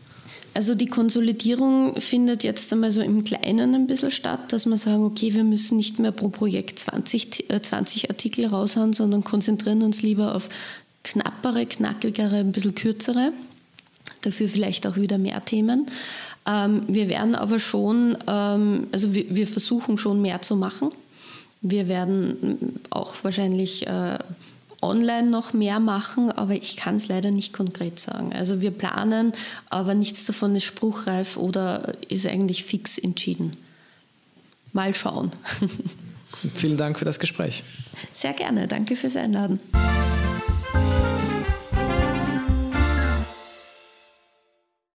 Also 0.54 0.76
die 0.76 0.88
Konsolidierung 0.88 2.00
findet 2.00 2.44
jetzt 2.44 2.72
einmal 2.74 2.92
so 2.92 3.02
im 3.02 3.24
Kleinen 3.24 3.76
ein 3.76 3.88
bisschen 3.88 4.12
statt, 4.12 4.52
dass 4.52 4.66
wir 4.66 4.78
sagen, 4.78 5.04
okay, 5.04 5.34
wir 5.34 5.44
müssen 5.44 5.78
nicht 5.78 6.00
mehr 6.00 6.12
pro 6.12 6.30
Projekt 6.30 6.80
20, 6.80 7.46
20 7.62 8.04
äh, 8.04 8.08
Artikel 8.10 8.46
raushauen, 8.46 8.94
sondern 8.94 9.24
konzentrieren 9.24 9.84
uns 9.84 10.02
lieber 10.02 10.36
auf 10.36 10.50
knappere, 11.04 11.66
knackigere, 11.66 12.38
ein 12.38 12.52
bisschen 12.52 12.76
kürzere. 12.76 13.32
Dafür 14.22 14.50
vielleicht 14.50 14.86
auch 14.88 14.96
wieder 14.96 15.18
mehr 15.18 15.46
Themen. 15.46 15.88
Ähm, 16.48 16.84
wir 16.88 17.08
werden 17.08 17.36
aber 17.36 17.60
schon, 17.60 18.18
ähm, 18.28 18.88
also 18.92 19.14
wir, 19.14 19.48
versuchen 19.48 19.98
schon 19.98 20.22
mehr 20.22 20.42
zu 20.42 20.56
machen. 20.56 20.92
Wir 21.62 21.88
werden 21.88 22.80
auch 22.90 23.16
wahrscheinlich 23.24 23.86
äh, 23.86 24.18
online 24.82 25.30
noch 25.30 25.54
mehr 25.54 25.80
machen, 25.80 26.32
aber 26.32 26.54
ich 26.54 26.78
kann 26.78 26.96
es 26.96 27.08
leider 27.08 27.32
nicht 27.32 27.54
konkret 27.54 28.00
sagen. 28.00 28.32
Also 28.34 28.62
wir 28.62 28.72
planen, 28.72 29.34
aber 29.70 29.94
nichts 29.94 30.26
davon 30.26 30.56
ist 30.56 30.64
spruchreif 30.64 31.38
oder 31.38 31.94
ist 32.08 32.26
eigentlich 32.26 32.64
fix 32.64 32.98
entschieden. 32.98 33.58
Mal 34.72 34.96
schauen. 34.96 35.32
Vielen 36.56 36.78
Dank 36.78 37.00
für 37.00 37.06
das 37.06 37.20
Gespräch. 37.20 37.64
Sehr 38.14 38.34
gerne, 38.34 38.68
danke 38.68 38.96
fürs 38.96 39.16
Einladen. 39.16 39.60